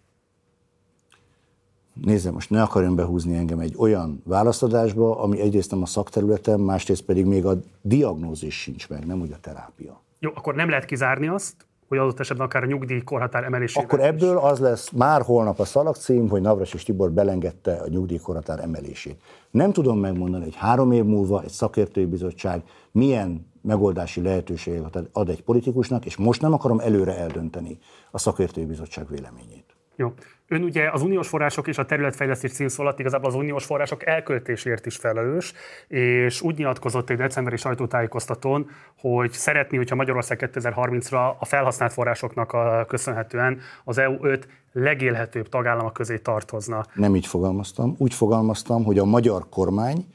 [1.93, 7.01] Nézze, most ne akarjon behúzni engem egy olyan válaszadásba, ami egyrészt nem a szakterületem, másrészt
[7.01, 10.01] pedig még a diagnózis sincs meg, nem úgy a terápia.
[10.20, 11.53] Jó, akkor nem lehet kizárni azt,
[11.88, 16.30] hogy adott esetben akár a nyugdíjkorhatár emelésével Akkor ebből az lesz már holnap a szalagcím,
[16.30, 19.22] hogy Navras és Tibor belengedte a nyugdíjkorhatár emelését.
[19.51, 25.43] Nem tudom megmondani, hogy három év múlva egy szakértői bizottság milyen megoldási lehetőséget ad egy
[25.43, 27.78] politikusnak, és most nem akarom előre eldönteni
[28.11, 29.76] a szakértői bizottság véleményét.
[29.95, 30.13] Jó.
[30.47, 34.86] Ön ugye az uniós források és a területfejlesztés címszó alatt igazából az uniós források elköltésért
[34.86, 35.53] is felelős,
[35.88, 42.86] és úgy nyilatkozott egy decemberi sajtótájékoztatón, hogy szeretné, hogyha Magyarország 2030-ra a felhasznált forrásoknak a,
[42.88, 46.86] köszönhetően az EU 5 legélhetőbb tagállama közé tartozna.
[46.93, 47.95] Nem így fogalmaztam.
[47.97, 50.05] Úgy fogalmaztam, hogy a magyar kormány,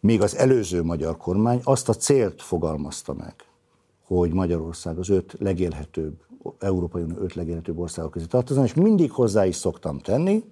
[0.00, 3.34] még az előző magyar kormány azt a célt fogalmazta meg,
[4.02, 6.14] hogy Magyarország az öt legélhetőbb
[6.58, 10.44] Európai Unió öt legjelentőbb országok közé tartozom, és mindig hozzá is szoktam tenni,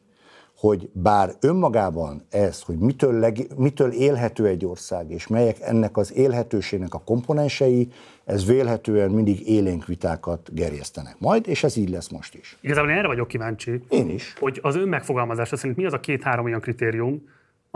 [0.56, 6.12] hogy bár önmagában ez, hogy mitől, leg, mitől élhető egy ország, és melyek ennek az
[6.12, 7.88] élhetőségnek a komponensei,
[8.24, 12.58] ez vélhetően mindig élénk vitákat gerjesztenek majd, és ez így lesz most is.
[12.60, 13.82] Igazából én erre vagyok kíváncsi.
[13.88, 14.34] Én is.
[14.38, 17.22] Hogy az ön megfogalmazása szerint mi az a két-három olyan kritérium,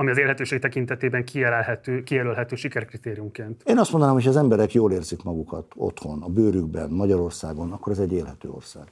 [0.01, 3.63] ami az élhetőség tekintetében kijelölhető, kijelölhető sikerkritériumként.
[3.65, 7.99] Én azt mondanám, hogy az emberek jól érzik magukat otthon, a bőrükben, Magyarországon, akkor ez
[7.99, 8.85] egy élhető ország.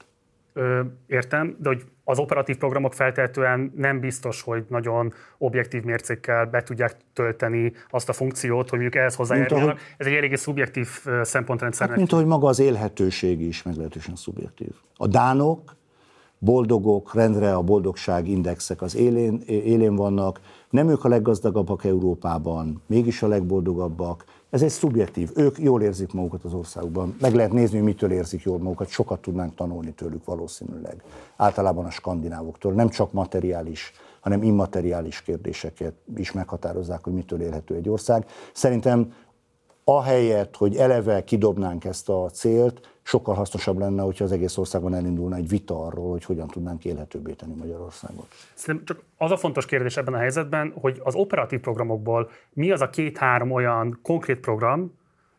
[0.52, 6.62] Ö, értem, de hogy az operatív programok feltehetően nem biztos, hogy nagyon objektív mércékkel be
[6.62, 9.68] tudják tölteni azt a funkciót, hogy mondjuk ehhez hozzájárulnak.
[9.68, 9.80] Ahogy...
[9.96, 10.88] Ez egy eléggé szubjektív
[11.22, 11.88] szempontrendszer.
[11.88, 14.70] Hát, mint ahogy maga az élhetőség is meglehetősen szubjektív.
[14.96, 15.76] A dánok
[16.39, 23.22] boldogok, rendre a boldogság indexek az élén, élén vannak, nem ők a leggazdagabbak Európában, mégis
[23.22, 24.24] a legboldogabbak.
[24.51, 25.30] Ez egy szubjektív.
[25.34, 27.16] Ők jól érzik magukat az országban.
[27.20, 28.89] Meg lehet nézni, hogy mitől érzik jól magukat.
[28.89, 31.03] Sokat tudnánk tanulni tőlük valószínűleg.
[31.36, 32.72] Általában a skandinávoktól.
[32.72, 38.26] Nem csak materiális, hanem immateriális kérdéseket is meghatározzák, hogy mitől élhető egy ország.
[38.53, 39.12] Szerintem
[39.89, 45.36] ahelyett, hogy eleve kidobnánk ezt a célt, sokkal hasznosabb lenne, hogyha az egész országban elindulna
[45.36, 48.26] egy vita arról, hogy hogyan tudnánk élhetőbbé tenni Magyarországot.
[48.55, 52.80] Szerintem csak az a fontos kérdés ebben a helyzetben, hogy az operatív programokból mi az
[52.80, 54.93] a két-három olyan konkrét program,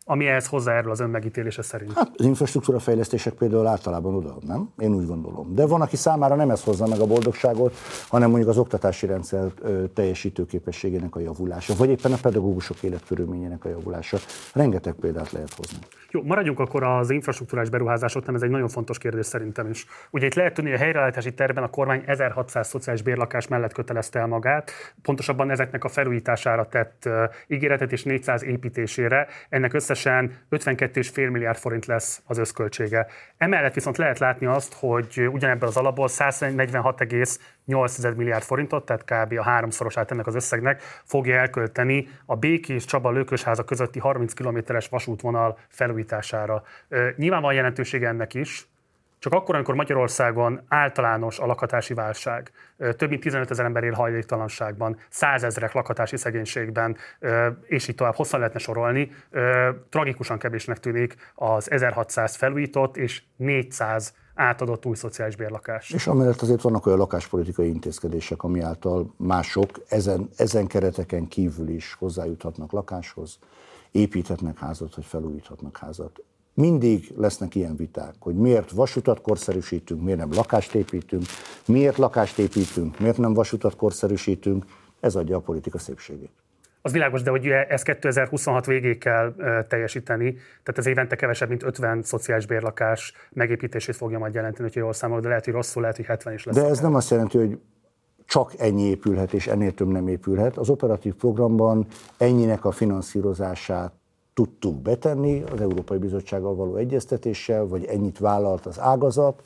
[0.10, 1.94] ami ehhez hozzájárul az önmegítélése szerint?
[1.94, 4.70] Hát az infrastruktúra fejlesztések például általában oda, nem?
[4.78, 5.56] Én úgy gondolom.
[5.56, 7.76] De van, aki számára nem ez hozza meg a boldogságot,
[8.08, 9.52] hanem mondjuk az oktatási rendszer
[9.94, 14.18] teljesítőképességének a javulása, vagy éppen a pedagógusok életkörülményének a javulása.
[14.54, 15.78] Rengeteg példát lehet hozni.
[16.12, 19.86] Jó, maradjunk akkor az infrastruktúrás beruházások, nem ez egy nagyon fontos kérdés szerintem is.
[20.12, 24.20] Ugye itt lehet tudni, hogy a helyreállítási terben a kormány 1600 szociális bérlakás mellett kötelezte
[24.20, 27.10] el magát, pontosabban ezeknek a felújítására tett
[27.48, 29.28] ígéretet és 400 építésére.
[29.50, 33.08] Ennek összesen 52,5 milliárd forint lesz az összköltsége.
[33.38, 39.38] Emellett viszont lehet látni azt, hogy ugyanebből az alapból 146,8 milliárd forintot, tehát kb.
[39.38, 45.58] a háromszorosát ennek az összegnek fogja elkölteni a Békés Csaba Lőkösháza közötti 30 kilométeres vasútvonal
[45.68, 46.64] felújítására.
[47.16, 48.68] Nyilván van jelentősége ennek is,
[49.20, 54.98] csak akkor, amikor Magyarországon általános a lakhatási válság, több mint 15 ezer ember él hajléktalanságban,
[55.10, 56.98] százezrek lakhatási szegénységben,
[57.66, 59.12] és így tovább hosszan lehetne sorolni,
[59.90, 65.90] tragikusan kevésnek tűnik az 1600 felújított és 400 átadott új szociális bérlakás.
[65.90, 71.94] És amellett azért vannak olyan lakáspolitikai intézkedések, ami által mások ezen, ezen kereteken kívül is
[71.94, 73.40] hozzájuthatnak lakáshoz,
[73.92, 76.24] építhetnek házat, vagy felújíthatnak házat.
[76.54, 81.24] Mindig lesznek ilyen viták, hogy miért vasutat korszerűsítünk, miért nem lakást építünk,
[81.66, 84.66] miért lakást építünk, miért nem vasutat korszerűsítünk,
[85.00, 86.32] ez adja a politika szépségét.
[86.82, 89.34] Az világos, de hogy ezt 2026 végéig kell
[89.68, 94.94] teljesíteni, tehát ez évente kevesebb, mint 50 szociális bérlakás megépítését fogja majd jelenteni, hogy jól
[94.94, 96.56] számolok, de lehet, hogy rosszul, lehet, hogy 70 is lesz.
[96.56, 97.60] De ez nem azt jelenti, hogy
[98.26, 100.58] csak ennyi épülhet, és ennél több nem épülhet.
[100.58, 101.86] Az operatív programban
[102.18, 103.94] ennyinek a finanszírozását
[104.40, 109.44] tudtuk betenni az Európai Bizottsággal való egyeztetéssel, vagy ennyit vállalt az ágazat,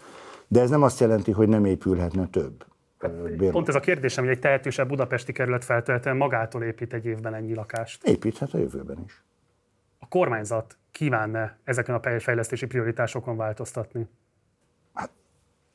[0.47, 2.65] de ez nem azt jelenti, hogy nem épülhetne több.
[2.99, 3.11] Hát,
[3.51, 7.55] pont ez a kérdésem, hogy egy tehetősebb budapesti kerület feltétlenül magától épít egy évben ennyi
[7.55, 8.03] lakást.
[8.03, 9.23] Építhet a jövőben is.
[9.99, 14.07] A kormányzat kívánne ezeken a fejlesztési prioritásokon változtatni?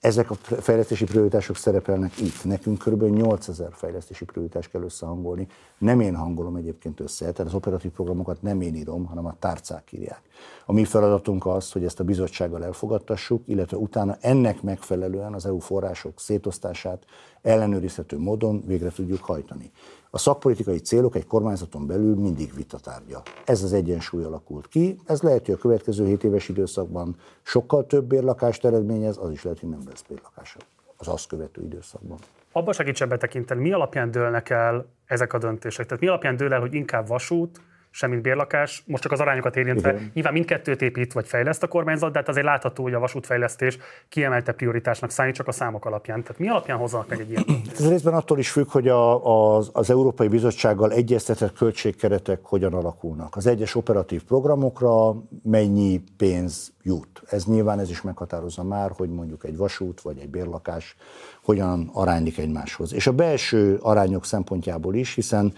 [0.00, 2.44] Ezek a fejlesztési prioritások szerepelnek itt.
[2.44, 3.02] Nekünk kb.
[3.02, 5.46] 8000 fejlesztési prioritást kell összehangolni.
[5.78, 9.92] Nem én hangolom egyébként össze, tehát az operatív programokat nem én írom, hanem a tárcák
[9.92, 10.22] írják.
[10.66, 15.58] A mi feladatunk az, hogy ezt a bizottsággal elfogadtassuk, illetve utána ennek megfelelően az EU
[15.58, 17.04] források szétosztását
[17.42, 19.70] ellenőrizhető módon végre tudjuk hajtani.
[20.10, 23.22] A szakpolitikai célok egy kormányzaton belül mindig vitatárgya.
[23.44, 24.98] Ez az egyensúly alakult ki.
[25.06, 29.60] Ez lehet, hogy a következő 7 éves időszakban sokkal több bérlakást eredményez, az is lehet,
[29.60, 30.56] hogy nem lesz bérlakás
[30.98, 32.18] az azt követő időszakban.
[32.52, 35.86] Abba segítsen betekinteni, mi alapján dőlnek el ezek a döntések?
[35.86, 37.60] Tehát mi alapján dől el, hogy inkább vasút,
[37.90, 38.82] semmint bérlakás.
[38.86, 39.90] Most csak az arányokat érintve.
[39.90, 40.10] Igen.
[40.14, 43.78] Nyilván mindkettőt épít vagy fejleszt a kormányzat, de hát azért látható, hogy a vasútfejlesztés
[44.08, 46.22] kiemelte prioritásnak számít csak a számok alapján.
[46.22, 47.44] Tehát mi alapján hozzanak meg egy ilyen?
[47.72, 53.36] Ez részben attól is függ, hogy a, az, az Európai Bizottsággal egyeztetett költségkeretek hogyan alakulnak.
[53.36, 57.22] Az egyes operatív programokra mennyi pénz jut.
[57.26, 60.96] Ez nyilván ez is meghatározza már, hogy mondjuk egy vasút vagy egy bérlakás
[61.42, 62.92] hogyan aránylik egymáshoz.
[62.94, 65.54] És a belső arányok szempontjából is, hiszen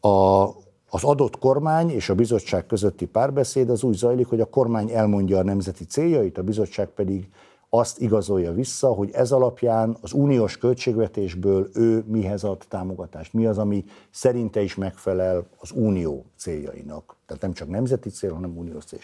[0.00, 0.46] a,
[0.94, 5.38] az adott kormány és a bizottság közötti párbeszéd az úgy zajlik, hogy a kormány elmondja
[5.38, 7.28] a nemzeti céljait, a bizottság pedig
[7.68, 13.58] azt igazolja vissza, hogy ez alapján az uniós költségvetésből ő mihez ad támogatást, mi az,
[13.58, 17.16] ami szerinte is megfelel az unió céljainak.
[17.26, 18.98] Tehát nem csak nemzeti cél, hanem uniós cél.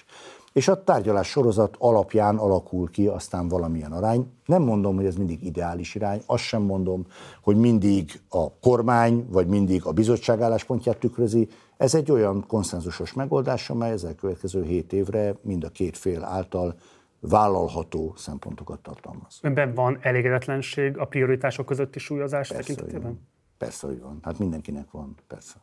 [0.53, 4.27] És a tárgyalás sorozat alapján alakul ki aztán valamilyen arány.
[4.47, 7.07] Nem mondom, hogy ez mindig ideális irány, azt sem mondom,
[7.43, 11.49] hogy mindig a kormány, vagy mindig a bizottság álláspontját tükrözi,
[11.79, 16.75] ez egy olyan konszenzusos megoldás, amely ezzel következő hét évre mind a két fél által
[17.21, 19.39] vállalható szempontokat tartalmaz.
[19.43, 23.11] Önben van elégedetlenség a prioritások közötti súlyozás persze, tekintetében?
[23.11, 23.19] Hogy
[23.59, 24.19] persze, hogy van.
[24.23, 25.55] Hát mindenkinek van, persze.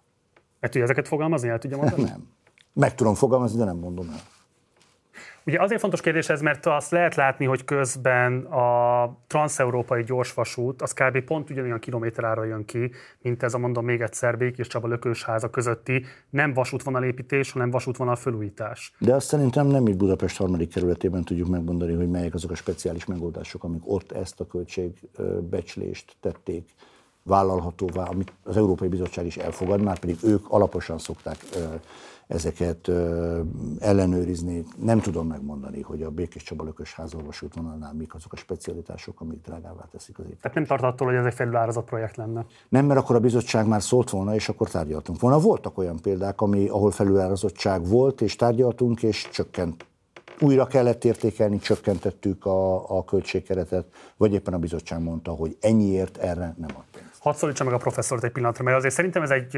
[0.59, 2.03] Meg tudja ezeket fogalmazni, el tudja mondani?
[2.03, 2.27] nem.
[2.73, 4.21] Meg tudom fogalmazni, de nem mondom el.
[5.47, 10.93] Ugye azért fontos kérdés ez, mert azt lehet látni, hogy közben a transeurópai gyorsvasút az
[10.93, 11.19] kb.
[11.19, 12.91] pont ugyanolyan kilométerára jön ki,
[13.21, 18.15] mint ez a mondom még egyszer Bék és Csaba lökősháza közötti nem vasútvonalépítés, hanem vasútvonal
[18.15, 18.93] fölújítás.
[18.99, 23.05] De azt szerintem nem itt Budapest harmadik kerületében tudjuk megmondani, hogy melyek azok a speciális
[23.05, 26.69] megoldások, amik ott ezt a költségbecslést tették
[27.23, 31.37] vállalhatóvá, amit az Európai Bizottság is elfogad, már pedig ők alaposan szokták
[32.27, 32.91] ezeket
[33.79, 34.63] ellenőrizni.
[34.77, 39.87] Nem tudom megmondani, hogy a Békés Csaba Lökös házolvasútvonalnál mik azok a specialitások, amik drágává
[39.91, 40.41] teszik az építést.
[40.41, 42.45] Tehát nem tart attól, hogy ez egy felülárazott projekt lenne?
[42.69, 45.39] Nem, mert akkor a bizottság már szólt volna, és akkor tárgyaltunk volna.
[45.39, 49.85] Voltak olyan példák, ami, ahol felülárazottság volt, és tárgyaltunk, és csökkent
[50.39, 53.85] újra kellett értékelni, csökkentettük a, a költségkeretet,
[54.17, 57.09] vagy éppen a bizottság mondta, hogy ennyiért erre nem ad pénzt.
[57.19, 59.57] Hadd szólítsa meg a professzort egy pillanatra, mert azért szerintem ez egy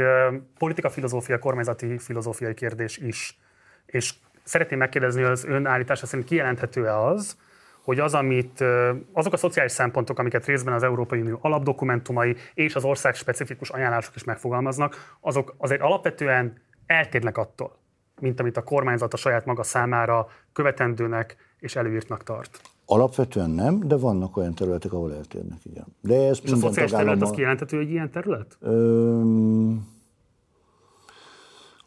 [0.57, 3.37] politika filozófia, kormányzati filozófiai kérdés is.
[3.85, 4.13] És
[4.43, 7.37] szeretném megkérdezni, hogy az ön állítása szerint kijelenthető-e az,
[7.83, 8.63] hogy az, amit,
[9.11, 14.15] azok a szociális szempontok, amiket részben az Európai Unió alapdokumentumai és az ország specifikus ajánlások
[14.15, 17.77] is megfogalmaznak, azok azért alapvetően eltérnek attól,
[18.21, 22.61] mint amit a kormányzat a saját maga számára követendőnek és előírtnak tart.
[22.85, 25.85] Alapvetően nem, de vannak olyan területek, ahol eltérnek, igen.
[26.01, 28.57] De ez és a szociális terület az kijelenthető egy ilyen terület?
[28.59, 29.87] Öm,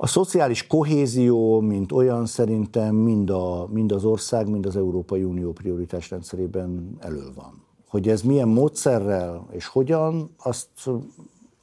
[0.03, 5.53] a szociális kohézió, mint olyan szerintem mind, a, mind az ország, mind az Európai Unió
[5.53, 7.64] prioritás rendszerében elő van.
[7.89, 10.68] Hogy ez milyen módszerrel és hogyan, azt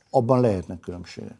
[0.10, 1.40] abban lehetnek különbségek.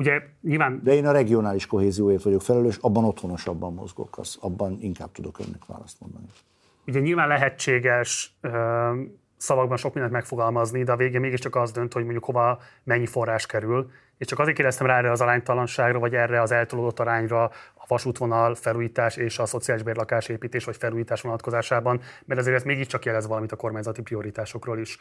[0.00, 0.80] Ugye nyilván...
[0.82, 5.66] De én a regionális kohézióért vagyok felelős, abban otthonosabban mozgok, az, abban inkább tudok önnek
[5.66, 6.26] választ mondani.
[6.86, 8.38] Ugye nyilván lehetséges
[9.36, 13.46] szavakban sok mindent megfogalmazni, de a végén mégiscsak az dönt, hogy mondjuk hova mennyi forrás
[13.46, 13.90] kerül.
[14.18, 17.44] És csak azért kérdeztem rá erre az aránytalanságra, vagy erre az eltolódott arányra
[17.74, 23.04] a vasútvonal felújítás és a szociális bérlakás építés vagy felújítás vonatkozásában, mert azért ez mégiscsak
[23.04, 24.98] jelez valamit a kormányzati prioritásokról is.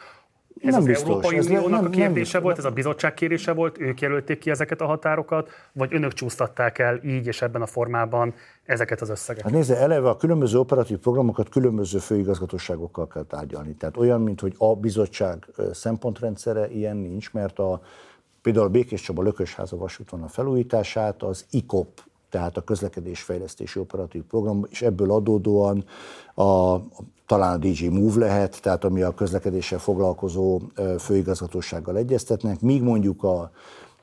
[0.61, 1.09] Ez nem az biztos.
[1.09, 4.37] Európai ez Uniónak nem, a kérdése nem, volt, ez a bizottság kérése volt, ők jelölték
[4.37, 8.33] ki ezeket a határokat, vagy önök csúsztatták el így és ebben a formában
[8.65, 9.49] ezeket az összegeket?
[9.49, 13.75] Hát nézze, eleve a különböző operatív programokat különböző főigazgatóságokkal kell tárgyalni.
[13.75, 17.81] Tehát olyan, mint hogy a bizottság szempontrendszere, ilyen nincs, mert a
[18.41, 24.65] például a Békés Csaba Lökösháza vasúton a felújítását az ICOP, tehát a közlekedésfejlesztési operatív program,
[24.69, 25.83] és ebből adódóan
[26.33, 26.75] a,
[27.29, 30.61] talán a DG Move lehet, tehát ami a közlekedéssel foglalkozó
[30.99, 33.51] főigazgatósággal egyeztetnek, míg mondjuk a,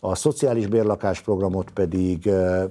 [0.01, 2.31] a szociális bérlakás programot pedig,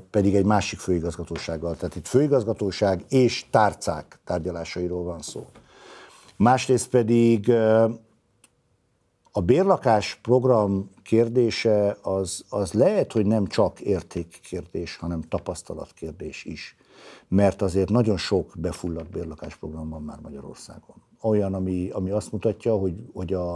[0.10, 1.76] pedig egy másik főigazgatósággal.
[1.76, 5.46] Tehát itt főigazgatóság és tárcák tárgyalásairól van szó.
[6.36, 7.52] Másrészt pedig
[9.32, 16.76] a bérlakás program kérdése az, az lehet, hogy nem csak értékkérdés, hanem tapasztalatkérdés is.
[17.28, 20.96] Mert azért nagyon sok befulladt bérlakásprogram van már Magyarországon.
[21.22, 23.56] Olyan, ami, ami azt mutatja, hogy, hogy a,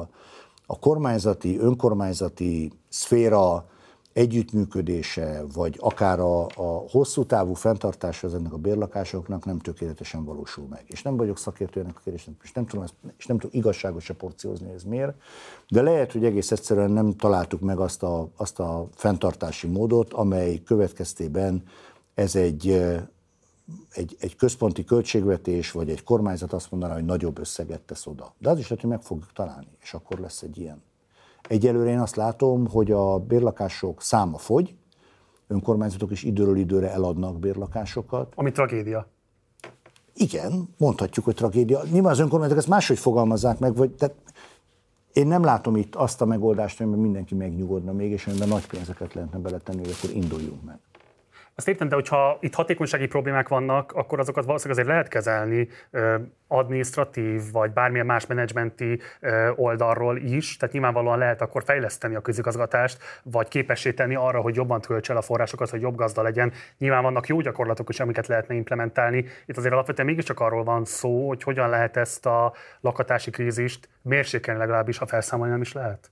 [0.66, 3.66] a kormányzati, önkormányzati szféra
[4.14, 10.84] együttműködése, vagy akár a, a hosszú távú fenntartása ezeknek a bérlakásoknak nem tökéletesen valósul meg.
[10.88, 12.86] És nem vagyok szakértő ennek a kérdésnek, és nem tudom,
[13.18, 15.22] és nem tudom igazságos porciózni, ez miért,
[15.70, 20.62] de lehet, hogy egész egyszerűen nem találtuk meg azt a, azt a fenntartási módot, amely
[20.64, 21.64] következtében
[22.14, 22.82] ez egy,
[23.92, 28.34] egy, egy központi költségvetés, vagy egy kormányzat azt mondaná, hogy nagyobb összeget tesz oda.
[28.38, 30.82] De az is lehet, hogy meg fogjuk találni, és akkor lesz egy ilyen.
[31.48, 34.76] Egyelőre én azt látom, hogy a bérlakások száma fogy,
[35.48, 38.34] önkormányzatok is időről időre eladnak bérlakásokat.
[38.36, 39.08] Ami tragédia.
[40.14, 41.82] Igen, mondhatjuk, hogy tragédia.
[41.92, 44.16] Nyilván az önkormányzatok ezt máshogy fogalmazzák meg, vagy tehát
[45.14, 49.14] én nem látom itt azt a megoldást, amiben mindenki megnyugodna még, és amiben nagy pénzeket
[49.14, 50.80] lehetne beletenni, hogy akkor induljunk meg.
[51.60, 55.68] Azt értem, de hogyha itt hatékonysági problémák vannak, akkor azokat valószínűleg azért lehet kezelni
[56.48, 59.00] administratív vagy bármilyen más menedzsmenti
[59.56, 64.82] oldalról is, tehát nyilvánvalóan lehet akkor fejleszteni a közigazgatást, vagy képessé tenni arra, hogy jobban
[64.82, 66.52] töltse el a forrásokat, hogy jobb gazda legyen.
[66.78, 69.26] Nyilván vannak jó gyakorlatok is, amiket lehetne implementálni.
[69.46, 74.60] Itt azért alapvetően mégiscsak arról van szó, hogy hogyan lehet ezt a lakatási krízist mérsékelni
[74.60, 76.12] legalábbis, ha felszámolni nem is lehet.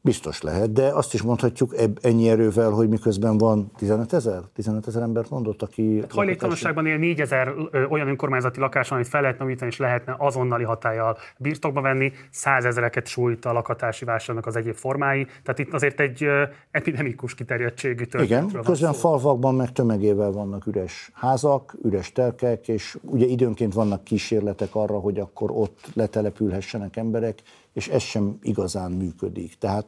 [0.00, 5.02] Biztos lehet, de azt is mondhatjuk ennyi erővel, hogy miközben van 15 ezer, 15 ezer
[5.02, 6.00] embert mondott, aki...
[6.00, 7.52] Hát hajléktalanságban él 4 ezer
[7.90, 13.06] olyan önkormányzati lakás, amit fel lehetne újítani, és lehetne azonnali hatállyal birtokba venni, 100 ezereket
[13.06, 16.26] sújt a lakatási válságnak az egyéb formái, tehát itt azért egy
[16.70, 23.74] epidemikus kiterjedtségű Igen, közben falvakban meg tömegével vannak üres házak, üres telkek, és ugye időnként
[23.74, 27.38] vannak kísérletek arra, hogy akkor ott letelepülhessenek emberek,
[27.78, 29.58] és ez sem igazán működik.
[29.58, 29.86] Tehát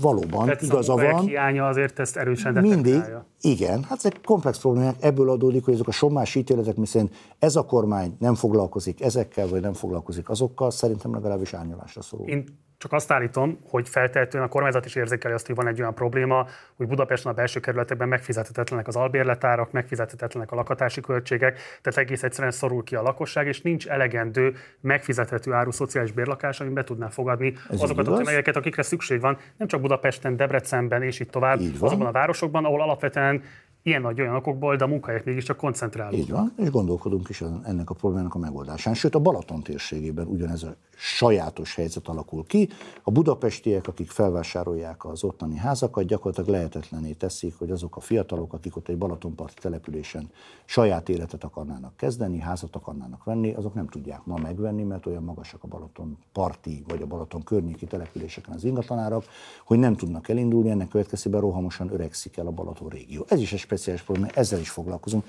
[0.00, 1.20] valóban Tehát igaza van.
[1.26, 3.02] hiánya azért ezt erősen Mindig,
[3.40, 7.64] igen, hát ezek komplex problémák, ebből adódik, hogy ezek a sommás ítéletek, miszerint ez a
[7.64, 12.26] kormány nem foglalkozik ezekkel, vagy nem foglalkozik azokkal, szerintem legalábbis árnyalásra szorul.
[12.26, 12.44] Én
[12.78, 16.46] csak azt állítom, hogy feltétlenül a kormányzat is érzékeli azt, hogy van egy olyan probléma,
[16.76, 22.52] hogy Budapesten a belső kerületekben megfizethetetlenek az albérletárak, megfizethetetlenek a lakatási költségek, tehát egész egyszerűen
[22.52, 27.54] szorul ki a lakosság, és nincs elegendő megfizethető áru szociális bérlakás, ami be tudná fogadni
[27.70, 32.06] Ez azokat a tömegeket, akikre szükség van, nem csak Budapesten, Debrecenben és itt tovább, azokban
[32.06, 33.42] a városokban, ahol alapvetően
[33.86, 36.20] ilyen nagy olyan okokból, de a munkahelyek mégiscsak koncentrálódnak.
[36.20, 38.94] Így van, és gondolkodunk is ennek a problémának a megoldásán.
[38.94, 42.68] Sőt, a Balaton térségében ugyanez a sajátos helyzet alakul ki.
[43.02, 48.76] A budapestiek, akik felvásárolják az ottani házakat, gyakorlatilag lehetetlené teszik, hogy azok a fiatalok, akik
[48.76, 50.30] ott egy Balatonparti településen
[50.64, 55.62] saját életet akarnának kezdeni, házat akarnának venni, azok nem tudják ma megvenni, mert olyan magasak
[55.62, 59.24] a Balaton parti vagy a Balaton környéki településeken az ingatlanárak,
[59.64, 63.24] hogy nem tudnak elindulni, ennek következtében rohamosan öregszik el a Balaton régió.
[63.28, 65.24] Ez is egy speciális probléma, ezzel is foglalkozunk.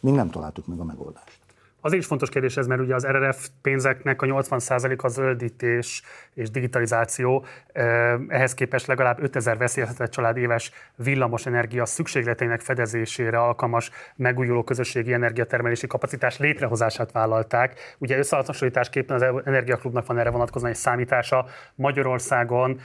[0.00, 1.41] Még nem találtuk meg a megoldást.
[1.84, 6.02] Azért is fontos kérdés ez, mert ugye az RRF pénzeknek a 80% a zöldítés
[6.34, 7.44] és digitalizáció.
[8.28, 16.38] Ehhez képest legalább 5000 veszélyeztetett család éves villamosenergia szükségleteinek fedezésére alkalmas megújuló közösségi energiatermelési kapacitás
[16.38, 17.96] létrehozását vállalták.
[17.98, 21.46] Ugye összehasonlításképpen az Energiaklubnak van erre vonatkozóan egy számítása.
[21.74, 22.80] Magyarországon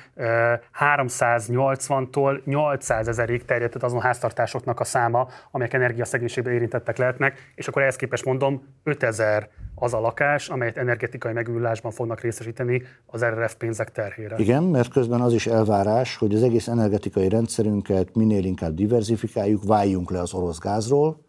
[0.80, 7.95] 380-tól 800 ezerig terjedt azon háztartásoknak a száma, amelyek energiaszegénységben érintettek lehetnek, és akkor ehhez
[7.95, 14.36] képest mondom, 5000 az a lakás, amelyet energetikai megújulásban fognak részesíteni az RRF pénzek terhére.
[14.38, 20.12] Igen, mert közben az is elvárás, hogy az egész energetikai rendszerünket minél inkább diversifikáljuk, váljunk
[20.12, 21.26] le az orosz gázról,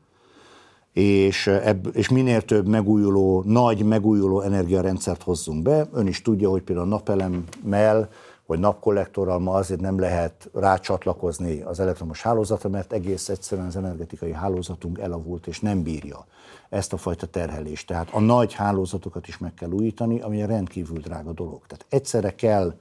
[0.92, 5.86] és, ebb, és minél több megújuló, nagy megújuló energiarendszert hozzunk be.
[5.92, 8.08] Ön is tudja, hogy például napelemmel
[8.48, 14.32] vagy napkollektorral ma azért nem lehet rácsatlakozni az elektromos hálózatra, mert egész egyszerűen az energetikai
[14.32, 16.26] hálózatunk elavult és nem bírja
[16.68, 17.86] ezt a fajta terhelést.
[17.86, 21.66] Tehát a nagy hálózatokat is meg kell újítani, ami egy rendkívül drága dolog.
[21.66, 22.74] Tehát egyszerre kell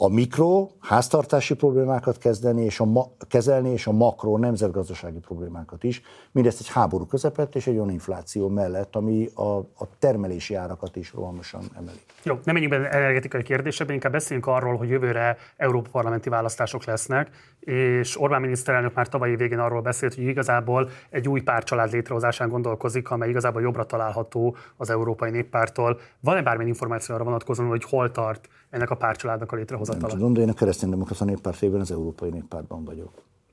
[0.00, 6.02] a mikro háztartási problémákat kezdeni és a ma, kezelni, és a makro nemzetgazdasági problémákat is.
[6.32, 11.12] Mindezt egy háború közepett és egy olyan infláció mellett, ami a, a termelési árakat is
[11.12, 12.00] rohamosan emeli.
[12.22, 17.30] Jó, nem menjünk be energetikai kérdésekbe, inkább beszéljünk arról, hogy jövőre Európa parlamenti választások lesznek,
[17.60, 23.10] és Orbán miniszterelnök már tavalyi végén arról beszélt, hogy igazából egy új párcsalád létrehozásán gondolkozik,
[23.10, 26.00] amely igazából jobbra található az Európai Néppártól.
[26.20, 30.06] Van-e bármilyen információ arra vonatkozóan, hogy hol tart ennek a párcsaládnak a létrehozatala?
[30.06, 33.10] Nem tudom, de én a kereszténydemokrata néppárt az Európai Néppártban vagyok.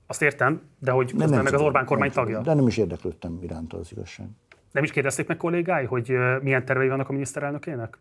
[0.07, 2.41] Azt értem, de hogy nem, nem meg az Orbán kormány nem tagja?
[2.41, 4.27] De nem is érdeklődtem iránta az igazság.
[4.71, 7.97] Nem is kérdezték meg kollégái, hogy milyen tervei vannak a miniszterelnökének?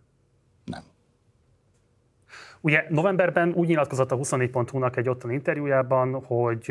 [2.64, 6.70] Ugye novemberben úgy nyilatkozott a 24.hu-nak egy ottan interjújában, hogy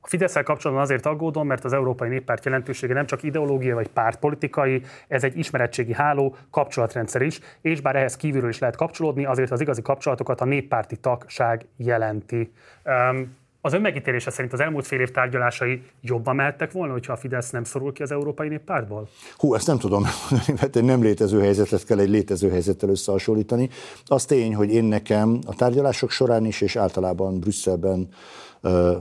[0.00, 4.82] a fidesz kapcsolatban azért aggódom, mert az Európai Néppárt jelentősége nem csak ideológia vagy pártpolitikai,
[5.08, 9.60] ez egy ismeretségi háló, kapcsolatrendszer is, és bár ehhez kívülről is lehet kapcsolódni, azért az
[9.60, 12.52] igazi kapcsolatokat a néppárti tagság jelenti.
[12.84, 17.16] Um, az ön megítélése szerint az elmúlt fél év tárgyalásai jobban mehettek volna, hogyha a
[17.16, 19.08] Fidesz nem szorul ki az Európai Néppártból?
[19.36, 20.06] Hú, ezt nem tudom
[20.46, 23.68] mert egy nem létező helyzetet kell egy létező helyzettel összehasonlítani.
[24.06, 28.08] Az tény, hogy én nekem a tárgyalások során is, és általában Brüsszelben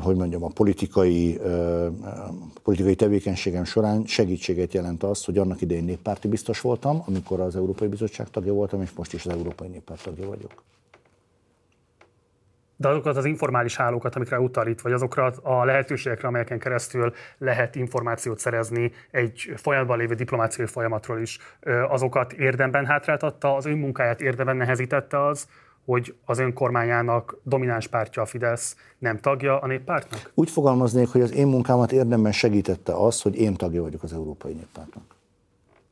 [0.01, 1.39] hogy mondjam, a politikai,
[2.63, 7.87] politikai tevékenységem során segítséget jelent az, hogy annak idején néppárti biztos voltam, amikor az Európai
[7.87, 10.63] Bizottság tagja voltam, és most is az Európai Néppárt tagja vagyok
[12.79, 17.75] de azokat az informális hálókat, amikre utal itt, vagy azokra a lehetőségekre, amelyeken keresztül lehet
[17.75, 21.39] információt szerezni egy folyamatban lévő diplomáciai folyamatról is,
[21.89, 25.47] azokat érdemben hátráltatta, az ön munkáját érdemben nehezítette az,
[25.85, 30.31] hogy az ön kormányának domináns pártja a Fidesz nem tagja a néppártnak?
[30.33, 34.53] Úgy fogalmaznék, hogy az én munkámat érdemben segítette az, hogy én tagja vagyok az Európai
[34.53, 35.03] Néppártnak.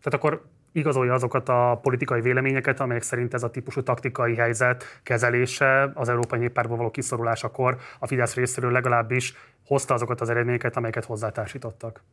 [0.04, 5.92] Tehát akkor igazolja azokat a politikai véleményeket, amelyek szerint ez a típusú taktikai helyzet kezelése
[5.94, 9.34] az Európai Néppártból való kiszorulásakor a Fidesz részéről legalábbis
[9.66, 12.04] hozta azokat az eredményeket, amelyeket hozzátársítottak.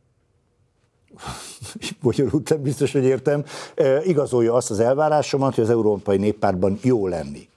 [2.01, 3.43] Bonyolult, biztos, hogy értem.
[3.75, 7.49] E, igazolja azt az elvárásomat, hogy az Európai Néppártban jó lenni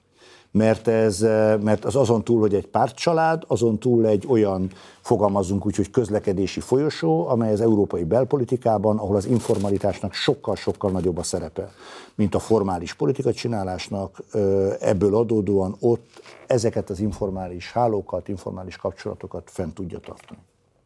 [0.51, 4.71] mert, ez, eh, mert az azon túl, hogy egy pártcsalád, azon túl egy olyan,
[5.01, 11.23] fogalmazunk úgy, hogy közlekedési folyosó, amely az európai belpolitikában, ahol az informalitásnak sokkal-sokkal nagyobb a
[11.23, 11.73] szerepe,
[12.15, 19.51] mint a formális politika csinálásnak, eh, ebből adódóan ott ezeket az informális hálókat, informális kapcsolatokat
[19.51, 20.39] fent tudja tartani.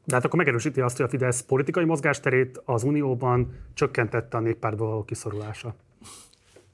[0.05, 5.05] De hát akkor megerősíti azt, hogy a Fidesz politikai mozgásterét az Unióban csökkentette a néppártból
[5.05, 5.75] kiszorulása.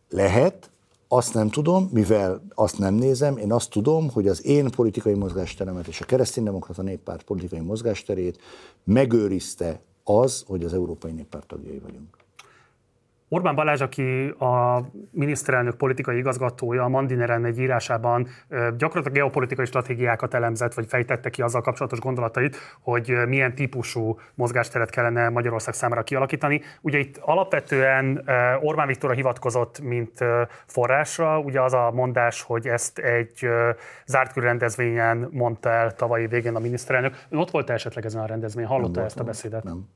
[0.08, 0.70] Lehet,
[1.08, 5.86] azt nem tudom, mivel azt nem nézem, én azt tudom, hogy az én politikai mozgásteremet
[5.86, 8.38] és a kereszténydemokrata néppárt politikai mozgásterét
[8.84, 12.17] megőrizte az, hogy az Európai Néppárt tagjai vagyunk.
[13.28, 18.26] Orbán Balázs, aki a miniszterelnök politikai igazgatója, a Mandineren egy írásában
[18.76, 25.28] gyakorlatilag geopolitikai stratégiákat elemzett, vagy fejtette ki azzal kapcsolatos gondolatait, hogy milyen típusú mozgásteret kellene
[25.28, 26.60] Magyarország számára kialakítani.
[26.80, 28.24] Ugye itt alapvetően
[28.60, 30.24] Orbán Viktorra hivatkozott, mint
[30.66, 33.48] forrásra, ugye az a mondás, hogy ezt egy
[34.06, 37.14] zárt rendezvényen mondta el tavalyi végén a miniszterelnök.
[37.28, 38.70] Ön ott volt esetleg ezen a rendezvényen?
[38.70, 39.64] Hallotta ezt a beszédet?
[39.64, 39.88] Nem.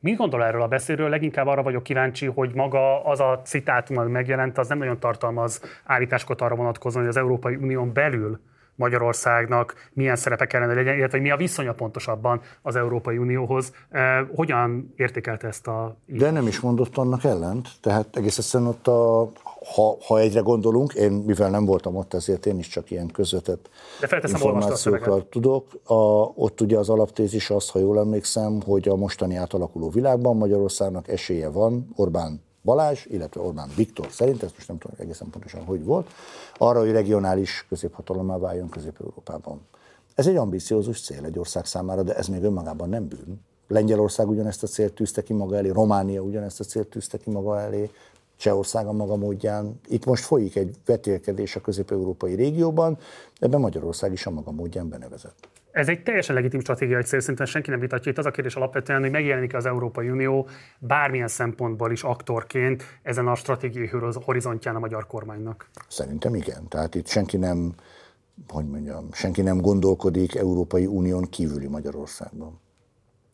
[0.00, 1.08] Mit gondol erről a beszédről?
[1.08, 5.80] Leginkább arra vagyok kíváncsi, hogy maga az a citátum, ami megjelent, az nem nagyon tartalmaz
[5.84, 8.40] állításokat arra vonatkozóan, hogy az Európai Unión belül
[8.76, 13.72] Magyarországnak milyen szerepe kellene legyen, illetve mi a viszonya pontosabban az Európai Unióhoz.
[13.90, 15.96] Eh, hogyan értékelte ezt a...
[16.06, 19.30] De nem is mondott annak ellent, tehát egész egyszerűen ott a,
[19.74, 23.70] ha, ha egyre gondolunk, én mivel nem voltam ott, ezért én is csak ilyen közvetett
[24.26, 25.66] információkról tudok.
[25.84, 25.94] A,
[26.34, 31.48] ott ugye az alaptézis az, ha jól emlékszem, hogy a mostani átalakuló világban Magyarországnak esélye
[31.48, 36.10] van Orbán Balázs, illetve Orbán Viktor szerint, ezt most nem tudom egészen pontosan, hogy volt,
[36.56, 39.60] arra, hogy regionális középhatalommá váljon Közép-Európában.
[40.14, 43.40] Ez egy ambiciózus cél egy ország számára, de ez még önmagában nem bűn.
[43.68, 47.60] Lengyelország ugyanezt a célt tűzte ki maga elé, Románia ugyanezt a célt tűzte ki maga
[47.60, 47.90] elé,
[48.36, 49.80] Csehország a maga módján.
[49.88, 52.98] Itt most folyik egy vetélkedés a közép-európai régióban,
[53.38, 55.48] ebben Magyarország is a maga módján benevezett.
[55.76, 58.10] Ez egy teljesen legitim stratégiai cél, szerintem senki nem vitatja.
[58.10, 60.48] Itt az a kérdés alapvetően, hogy megjelenik az Európai Unió
[60.78, 63.90] bármilyen szempontból is aktorként ezen a stratégiai
[64.24, 65.68] horizontján a magyar kormánynak.
[65.88, 66.68] Szerintem igen.
[66.68, 67.74] Tehát itt senki nem,
[68.48, 72.60] hogy mondjam, senki nem gondolkodik Európai Unión kívüli Magyarországban.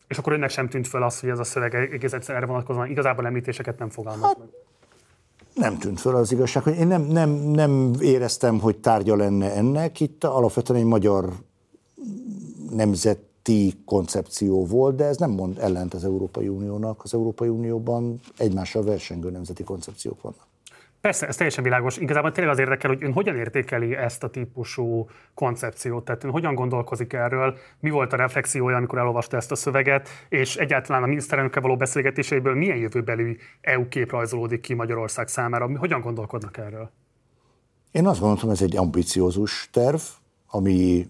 [0.07, 2.89] És akkor önnek sem tűnt fel az, hogy ez a szöveg egész egyszerűen erre vonatkozóan
[2.89, 4.47] igazából említéseket nem fogalmaz hát, meg?
[5.53, 9.99] Nem tűnt fel az igazság, hogy én nem, nem, nem éreztem, hogy tárgya lenne ennek.
[9.99, 11.33] Itt alapvetően egy magyar
[12.69, 17.03] nemzeti koncepció volt, de ez nem mond ellent az Európai Uniónak.
[17.03, 20.47] Az Európai Unióban egymással versengő nemzeti koncepciók vannak.
[21.03, 21.97] Persze, ez teljesen világos.
[21.97, 26.55] Igazából tényleg az érdekel, hogy ön hogyan értékeli ezt a típusú koncepciót, tehát ön hogyan
[26.55, 31.61] gondolkozik erről, mi volt a reflexiója, amikor elolvasta ezt a szöveget, és egyáltalán a miniszterelnökkel
[31.61, 36.91] való beszélgetéséből milyen jövőbeli EU kép rajzolódik ki Magyarország számára, hogyan gondolkodnak erről?
[37.91, 39.99] Én azt gondolom, ez egy ambiciózus terv,
[40.47, 41.07] ami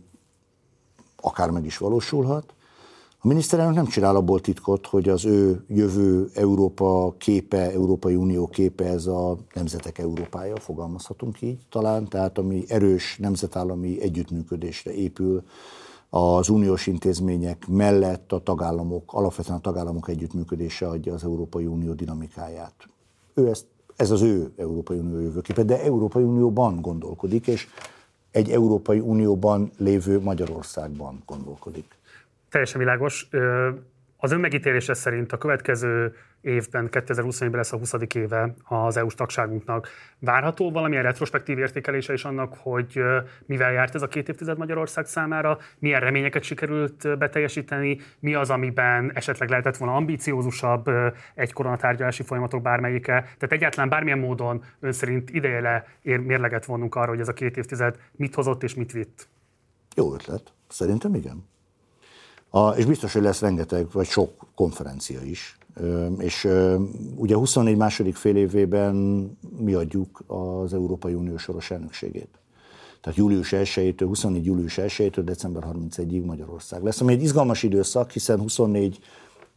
[1.23, 2.53] akár meg is valósulhat.
[3.19, 8.85] A miniszterelnök nem csinál abból titkot, hogy az ő jövő Európa képe, Európai Unió képe,
[8.85, 15.43] ez a nemzetek Európája, fogalmazhatunk így talán, tehát ami erős nemzetállami együttműködésre épül,
[16.09, 22.75] az uniós intézmények mellett a tagállamok, alapvetően a tagállamok együttműködése adja az Európai Unió dinamikáját.
[23.33, 23.65] Ő ezt,
[23.95, 27.67] ez az ő Európai Unió jövőképe, de Európai Unióban gondolkodik, és
[28.33, 31.85] egy Európai Unióban lévő Magyarországban gondolkodik.
[32.49, 33.29] Teljesen világos.
[34.23, 37.93] Az önmegítélése szerint a következő évben, 2021-ben lesz a 20.
[38.13, 39.87] éve az EU-s tagságunknak.
[40.19, 42.99] Várható valamilyen retrospektív értékelése is annak, hogy
[43.45, 49.11] mivel járt ez a két évtized Magyarország számára, milyen reményeket sikerült beteljesíteni, mi az, amiben
[49.13, 50.89] esetleg lehetett volna ambíciózusabb
[51.35, 53.13] egy koronatárgyalási folyamatok bármelyike.
[53.21, 57.33] Tehát egyáltalán bármilyen módon ön szerint ideje le ér, mérleget vonnunk arra, hogy ez a
[57.33, 59.27] két évtized mit hozott és mit vitt.
[59.95, 60.53] Jó ötlet.
[60.67, 61.51] Szerintem igen.
[62.55, 65.57] A, és biztos, hogy lesz rengeteg, vagy sok konferencia is.
[66.17, 66.47] És
[67.15, 68.95] ugye 24 második fél évében
[69.57, 72.27] mi adjuk az Európai Unió soros elnökségét.
[73.01, 74.45] Tehát július 1-től, 24.
[74.45, 78.99] július 1-től december 31-ig Magyarország lesz, ami egy izgalmas időszak, hiszen 24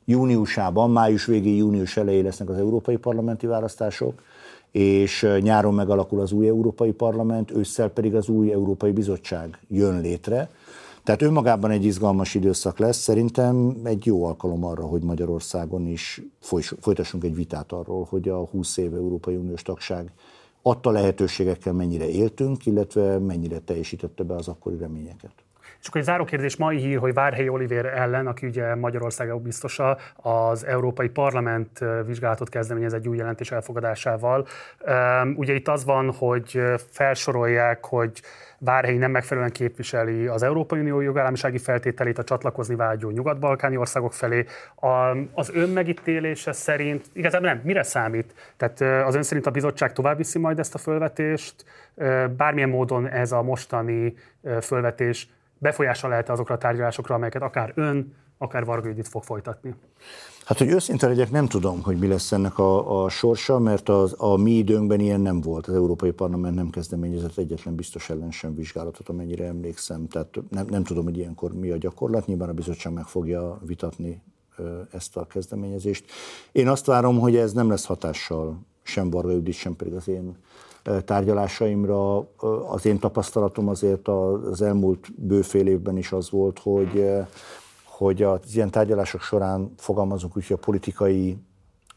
[0.05, 4.23] júniusában, május végé, június elején lesznek az európai parlamenti választások,
[4.71, 10.51] és nyáron megalakul az új Európai Parlament, ősszel pedig az új Európai Bizottság jön létre,
[11.07, 16.23] tehát önmagában egy izgalmas időszak lesz, szerintem egy jó alkalom arra, hogy Magyarországon is
[16.81, 20.13] folytassunk egy vitát arról, hogy a 20 év Európai Uniós tagság
[20.63, 25.46] adta lehetőségekkel mennyire éltünk, illetve mennyire teljesítette be az akkori reményeket.
[25.87, 30.65] Akkor egy záró kérdés, mai hír, hogy Várhelyi Olivér ellen, aki ugye Magyarország biztosa, az
[30.65, 34.47] Európai Parlament vizsgálatot kezdeményez egy új jelentés elfogadásával.
[35.35, 38.23] Ugye itt az van, hogy felsorolják, hogy
[38.59, 44.45] Várhelyi nem megfelelően képviseli az Európai Unió jogállamisági feltételét a csatlakozni vágyó nyugat-balkáni országok felé.
[45.33, 48.35] Az ön megítélése szerint igazából nem, mire számít?
[48.57, 51.55] Tehát az ön szerint a bizottság tovább viszi majd ezt a fölvetést?
[52.37, 54.15] Bármilyen módon ez a mostani
[54.61, 55.29] fölvetés
[55.59, 59.75] befolyással lehet azokra a tárgyalásokra, amelyeket akár ön, akár Varga Judit fog folytatni?
[60.45, 64.15] Hát, hogy őszinte legyek, nem tudom, hogy mi lesz ennek a, a sorsa, mert az,
[64.19, 65.67] a mi időnkben ilyen nem volt.
[65.67, 70.09] Az Európai Parlament nem kezdeményezett egyetlen biztos ellen sem vizsgálatot, amennyire emlékszem.
[70.09, 72.27] Tehát nem, nem tudom, hogy ilyenkor mi a gyakorlat.
[72.27, 74.23] Nyilván a bizottság meg fogja vitatni
[74.93, 76.05] ezt a kezdeményezést.
[76.53, 80.37] Én azt várom, hogy ez nem lesz hatással sem Varga Judit, sem pedig az én
[81.05, 82.19] tárgyalásaimra.
[82.69, 87.11] Az én tapasztalatom azért az elmúlt bőfél évben is az volt, hogy,
[87.85, 91.39] hogy az ilyen tárgyalások során fogalmazunk úgy, hogy a politikai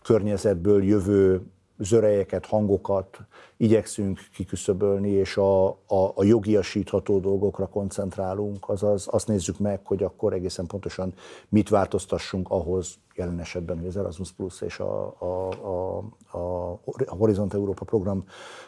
[0.03, 1.41] környezetből jövő
[1.79, 3.19] zörejeket, hangokat
[3.57, 10.33] igyekszünk kiküszöbölni, és a, a, a jogiasítható dolgokra koncentrálunk, azaz azt nézzük meg, hogy akkor
[10.33, 11.13] egészen pontosan
[11.49, 15.97] mit változtassunk ahhoz, jelen esetben, hogy az Erasmus Plus és a, a, a,
[16.37, 18.23] a, Horizont Európa program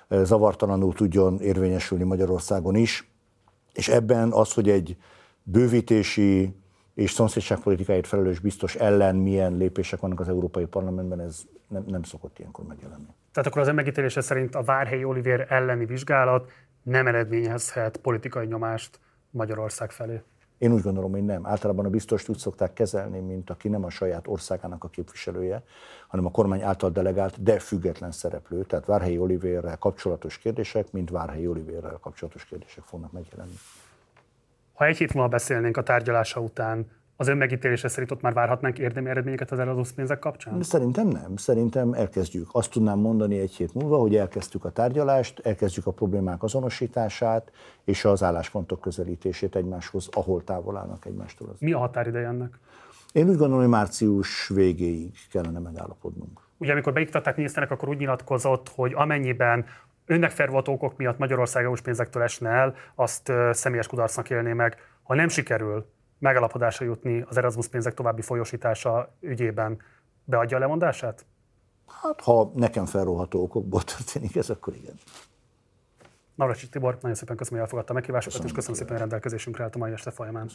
[0.10, 3.12] zavartalanul tudjon érvényesülni Magyarországon is,
[3.74, 4.98] és ebben az, hogy egy
[5.44, 6.61] bővítési
[7.02, 12.40] és szomszédságpolitikáért felelős biztos ellen milyen lépések vannak az Európai Parlamentben, ez nem, nem szokott
[12.40, 13.08] ilyenkor megjelenni.
[13.32, 16.52] Tehát akkor az ön megítélése szerint a Várhelyi Olivér elleni vizsgálat
[16.84, 19.00] nem eredményezhet politikai nyomást
[19.30, 20.22] Magyarország felé?
[20.58, 21.46] Én úgy gondolom, hogy nem.
[21.46, 25.64] Általában a biztos úgy szokták kezelni, mint aki nem a saját országának a képviselője,
[26.08, 28.64] hanem a kormány által delegált, de független szereplő.
[28.64, 33.58] Tehát Várhelyi Olivérrel kapcsolatos kérdések, mint Várhelyi Olivérrel kapcsolatos kérdések fognak megjelenni.
[34.82, 38.80] Ha egy hét múlva beszélnénk a tárgyalása után, az ön megítélése szerint ott már várhatnánk
[38.80, 40.64] érdemi eredményeket az Erasmus pénzek kapcsán?
[40.64, 41.36] Szerintem nem.
[41.36, 42.50] Szerintem elkezdjük.
[42.52, 47.52] Azt tudnám mondani egy hét múlva, hogy elkezdtük a tárgyalást, elkezdjük a problémák azonosítását
[47.84, 51.56] és az álláspontok közelítését egymáshoz, ahol távol állnak egymástól.
[51.60, 52.60] Mi a határideje ennek?
[53.12, 56.42] Én úgy gondolom, hogy március végéig kellene megállapodnunk.
[56.58, 59.66] Ugye amikor beiktatták miniszternek, akkor úgy nyilatkozott, hogy amennyiben
[60.12, 64.78] önnek felvolt okok miatt Magyarország EU pénzektől esne el, azt személyes kudarcnak élné meg.
[65.04, 69.82] Ha nem sikerül megalapodásra jutni az Erasmus pénzek további folyosítása ügyében,
[70.24, 71.26] beadja a lemondását?
[72.02, 74.96] Hát, ha nekem felróható okokból történik ez, akkor igen.
[76.36, 79.64] Navracsics Tibor, nagyon szépen köszönöm, hogy elfogadta a meghívásokat, köszönöm és köszönöm szépen, hogy rendelkezésünkre
[79.64, 80.50] állt a mai este folyamán.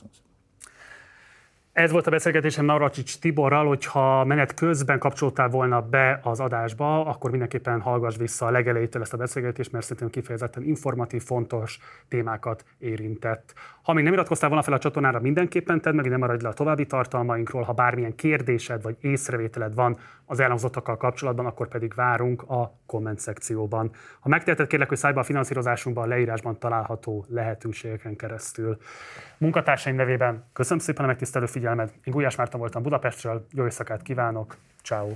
[1.77, 7.31] Ez volt a beszélgetésem Navracsics Tiborral, hogyha menet közben kapcsoltál volna be az adásba, akkor
[7.31, 13.55] mindenképpen hallgass vissza a legelejétől ezt a beszélgetést, mert szerintem kifejezetten informatív, fontos témákat érintett.
[13.83, 16.53] Ha még nem iratkoztál volna fel a csatornára, mindenképpen tedd meg, nem maradj le a
[16.53, 17.63] további tartalmainkról.
[17.63, 19.97] Ha bármilyen kérdésed vagy észrevételed van
[20.27, 23.91] az elhangzottakkal kapcsolatban, akkor pedig várunk a komment szekcióban.
[24.21, 28.77] Ha megteheted, kérlek, hogy szállj a finanszírozásunkban a leírásban található lehetőségeken keresztül.
[29.39, 31.95] Munkatársaim nevében köszönöm szépen a megtisztelő figyelmet.
[32.05, 35.09] Én Gulyás Márton voltam Budapestről, jó éjszakát kívánok, ciao.